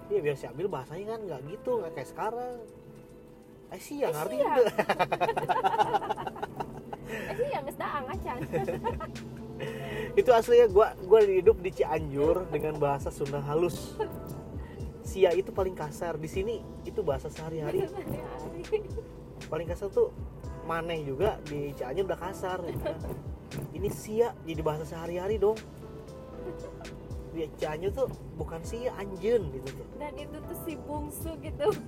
[0.07, 2.54] Iya biar si Abil bahasanya kan nggak gitu nggak kayak sekarang.
[3.68, 4.46] Eh sih yang Eh, ngerti sia.
[4.46, 4.64] juga.
[7.07, 8.38] Eh sih yang daang acan
[10.20, 13.94] itu aslinya gua gua hidup di Cianjur dengan bahasa Sunda halus.
[15.00, 16.18] Sia itu paling kasar.
[16.18, 17.86] Di sini itu bahasa sehari-hari.
[19.46, 20.11] Paling kasar tuh
[20.64, 21.38] maneh juga.
[21.46, 22.98] Di Cianjur udah kasar gitu kan.
[23.70, 25.54] ini sia jadi bahasa sehari-hari dong
[27.37, 28.09] di Cianjur tuh
[28.41, 29.68] bukan sia anjen gitu.
[29.68, 31.68] Tuh dan itu tuh si bungsu gitu.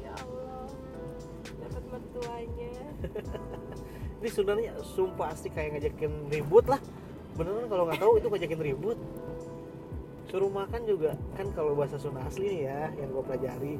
[0.00, 0.64] Ya Allah
[1.60, 2.72] dapat mertuanya.
[4.24, 6.80] Ini sebenarnya sumpah asli kayak ngajakin ribut lah.
[7.36, 8.98] Beneran kalau nggak tahu itu ngajakin ribut.
[10.32, 11.12] Suruh makan juga.
[11.36, 13.74] Kan kalau bahasa Sunda asli nih ya yang gue pelajari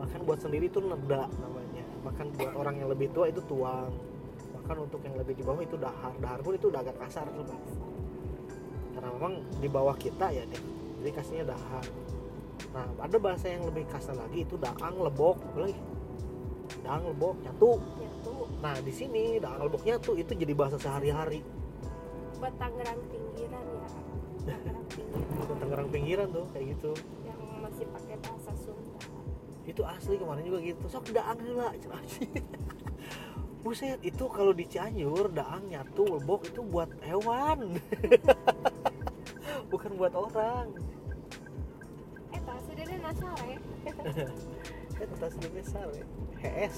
[0.00, 1.84] makan buat sendiri itu neda namanya.
[2.08, 3.92] Makan buat orang yang lebih tua itu tuang.
[4.62, 6.14] Makan untuk yang lebih di bawah itu dahar.
[6.18, 7.91] Dahar pun itu udah agak kasar tuh Bang.
[8.92, 10.62] Karena memang di bawah kita ya deh
[11.02, 11.84] jadi kasihnya dahar.
[12.70, 15.34] Nah ada bahasa yang lebih kasar lagi itu daang lebok.
[15.58, 15.74] Lagi?
[16.86, 17.82] Daang lebok nyatu.
[17.98, 18.34] Nyatu.
[18.62, 21.42] Nah di sini daang leboknya tuh itu jadi bahasa sehari-hari.
[22.38, 23.88] buat Tangerang pinggiran ya.
[24.46, 25.58] Tangerang pinggiran.
[25.58, 26.90] Tangerang pinggiran tuh kayak gitu.
[27.26, 28.98] yang masih pakai bahasa Sunda.
[29.66, 30.82] Itu asli kemarin juga gitu.
[30.86, 32.02] Sok daang heula cenah.
[33.62, 37.78] Buset, itu kalau di Cianjur daang nyatu lebok itu buat hewan.
[39.72, 40.74] Bukan buat orang.
[42.32, 43.54] eta sedene nasare
[44.98, 46.02] Kan tas ini sare.
[46.42, 46.76] HS.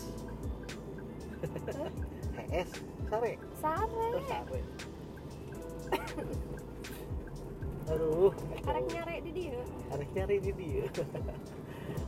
[2.37, 2.71] HS
[3.11, 3.33] sare.
[3.61, 4.61] sare Oh, sare.
[7.93, 8.33] Aduh,
[8.65, 9.61] arek nyare di dia
[9.93, 10.89] arek nyari di dia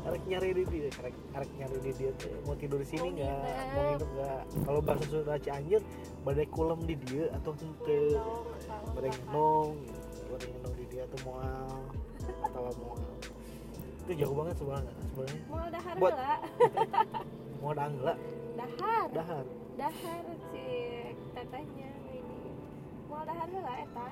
[0.07, 2.31] arek nyari di dia arek, arek nyari di dia tuh.
[2.45, 3.37] Mau tidur di sini Mau nggak?
[3.37, 3.75] nginep.
[3.75, 4.41] mau nginep nggak?
[4.63, 5.83] Kalau bahasa Sunda Cianjur
[6.23, 9.73] badai kulem di dia atau Nong, atau badai ngenong
[10.27, 11.81] badai ngenong di dia atau moal
[12.43, 13.03] atau moal
[14.07, 15.41] itu jauh banget sebenarnya sebenarnya.
[15.47, 16.19] Mau dahar Buat-
[17.59, 18.15] mau angla
[18.55, 19.45] dahar dahar?
[19.77, 20.25] Dahar.
[20.49, 20.67] Si
[21.35, 22.41] tetehnya ini.
[23.07, 24.07] Mau dahar heula eta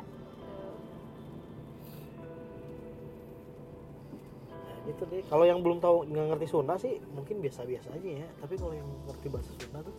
[4.85, 8.29] Gitu deh kalau yang belum tahu nggak ngerti Sunda sih mungkin biasa-biasa aja ya.
[8.41, 9.97] Tapi kalau yang ngerti bahasa Sunda tuh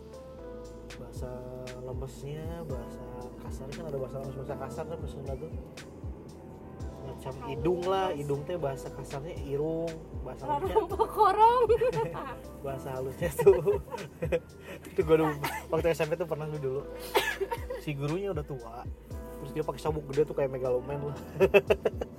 [0.96, 1.30] bahasa
[1.84, 3.04] lemesnya bahasa
[3.44, 5.50] kasar kan ada bahasa lemes bahasa kasar kan bahasa Sunda tuh.
[7.06, 8.08] Macam hidung lah.
[8.14, 9.90] Hidung teh bahasa kasarnya irung
[10.26, 11.62] bahasa halusnya pokorong
[12.66, 13.78] bahasa halusnya tuh.
[14.90, 15.34] Itu gue dulu
[15.70, 16.82] waktu SMP tuh pernah tuh dulu.
[17.82, 18.82] Si gurunya udah tua
[19.36, 21.12] terus dia pakai sabuk gede tuh kayak megaloman.
[21.12, 21.16] lah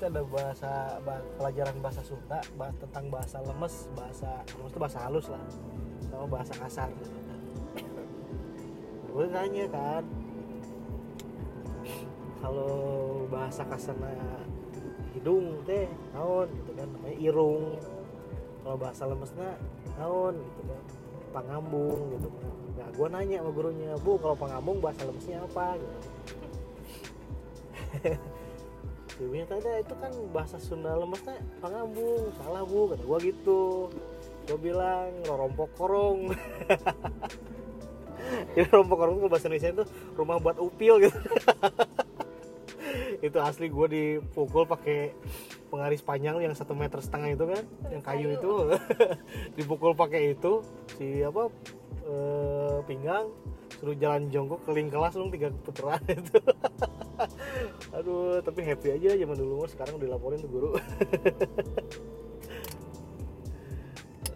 [0.00, 4.98] itu ada bahasa ba- pelajaran bahasa Sunda bahas tentang bahasa lemes bahasa lemes itu bahasa
[5.04, 5.44] halus lah
[6.08, 6.88] sama bahasa kasar.
[9.12, 10.00] Gue nanya kan
[12.40, 12.80] kalau
[13.28, 14.16] bahasa kasarnya
[15.12, 15.84] hidung teh
[16.16, 17.76] naon gitu kan namanya irung.
[18.64, 19.52] Kalau bahasa lemesnya
[20.00, 20.82] naon gitu kan
[21.36, 22.56] pangambung gitu kan.
[22.80, 25.76] Nah gue nanya sama gurunya bu kalau pangambung bahasa lemesnya apa?
[25.76, 26.08] Gitu
[29.20, 33.92] ibunya tanya itu kan bahasa Sunda lemesnya pangambung salah bu kata gue gitu.
[34.48, 36.32] Gue bilang rorompok korong.
[38.56, 39.84] Jadi rompok korong itu bahasa Indonesia itu
[40.16, 41.18] rumah buat upil gitu.
[43.20, 45.12] Itu asli gue dipukul pakai
[45.70, 47.62] pengaris panjang yang satu meter setengah itu kan
[47.94, 48.36] yang kayu Kayu.
[48.36, 48.52] itu
[49.60, 50.66] dipukul pakai itu
[50.98, 51.46] si apa
[52.04, 53.30] eh, pinggang
[53.78, 56.36] suruh jalan jongkok keling kelas dong tiga putaran itu
[57.96, 60.70] aduh tapi happy aja zaman dulu sekarang dilaporin tuh guru.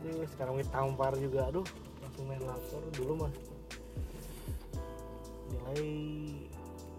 [0.04, 1.48] Aduh sekarang ditampar juga.
[1.48, 1.64] Aduh
[2.04, 2.82] langsung main lapor.
[2.92, 3.32] Dulu mah
[5.54, 5.88] nilai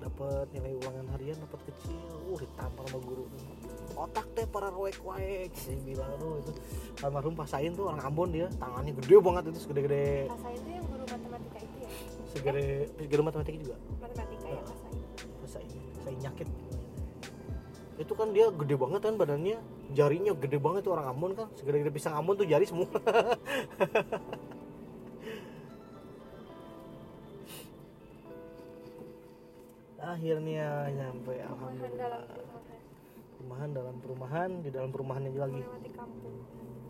[0.01, 2.01] dapat nilai ulangan harian dapat kecil.
[2.33, 3.29] Uh ditampar sama guru.
[3.95, 5.53] Otak teh para roek waek.
[5.53, 6.51] Saya bilang aduh itu
[7.05, 8.49] almarhum pasain tuh orang Ambon dia.
[8.57, 10.27] Tangannya gede banget itu segede-gede.
[10.27, 11.89] Masa itu yang guru matematika itu ya?
[12.33, 12.65] Segede
[12.97, 13.75] segede matematika juga.
[14.01, 14.34] Matematika
[16.35, 16.51] nyakit
[17.95, 19.55] itu kan dia gede banget kan badannya.
[19.95, 21.47] Jarinya gede banget tuh orang Ambon kan.
[21.55, 22.91] Segede-gede pisang Ambon tuh jari semua.
[30.15, 32.27] Akhirnya nyampe perumahan dalam alhamdulillah.
[33.39, 35.63] Perumahan perumahan dalam perumahan di dalam perumahannya lagi.
[35.95, 36.35] Kampung.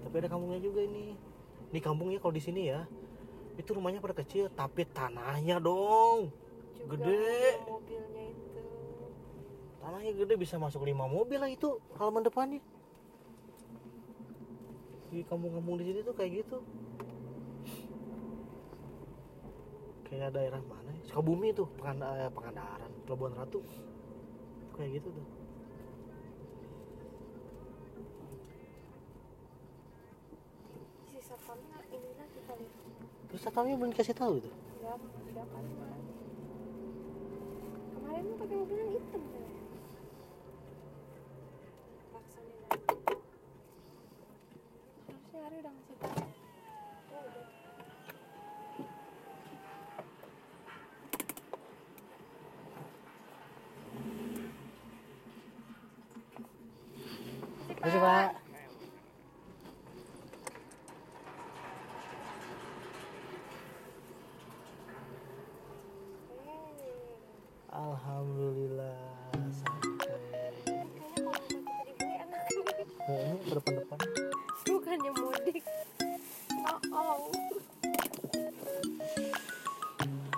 [0.02, 1.14] Tapi ada kampungnya juga ini.
[1.70, 2.82] Ini kampungnya kalau di sini ya.
[3.62, 6.34] Itu rumahnya pada kecil tapi tanahnya dong.
[6.82, 7.62] Juga Gede.
[7.70, 8.25] mobilnya
[9.86, 12.58] tanahnya gede bisa masuk lima mobil lah itu halaman depannya.
[15.14, 16.58] Di kampung-kampung di sini tuh kayak gitu.
[20.10, 21.02] Kayak daerah mana ya?
[21.06, 23.62] Sukabumi tuh pekan eh, Pekandaran Pelabuhan Ratu.
[24.74, 25.28] Kayak gitu tuh.
[31.14, 32.66] Si satpamnya ini lagi kali
[33.30, 34.50] terus satpamnya belum dikasih tahu itu?
[34.82, 34.96] Ya
[35.30, 35.58] siapa
[37.96, 39.44] kemarin tuh pakai mobil yang hitam kan
[42.16, 43.16] Laksanin aja.
[45.36, 46.34] Harusnya hari udah ngasih tahu udah.
[57.66, 58.30] Terima kasih pak.
[66.46, 66.64] Eh,
[67.76, 68.98] Alhamdulillah
[69.52, 70.56] sampai.
[70.64, 72.44] Kayaknya kalau kita enak.
[73.46, 74.25] Depan-depan
[74.96, 75.64] bukannya mudik.
[76.64, 77.20] Oh, oh.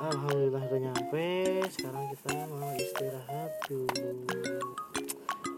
[0.01, 1.29] Alhamdulillah udah nyampe.
[1.69, 4.09] Sekarang kita mau istirahat dulu.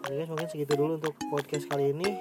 [0.04, 2.20] Oke guys mungkin segitu dulu untuk podcast kali ini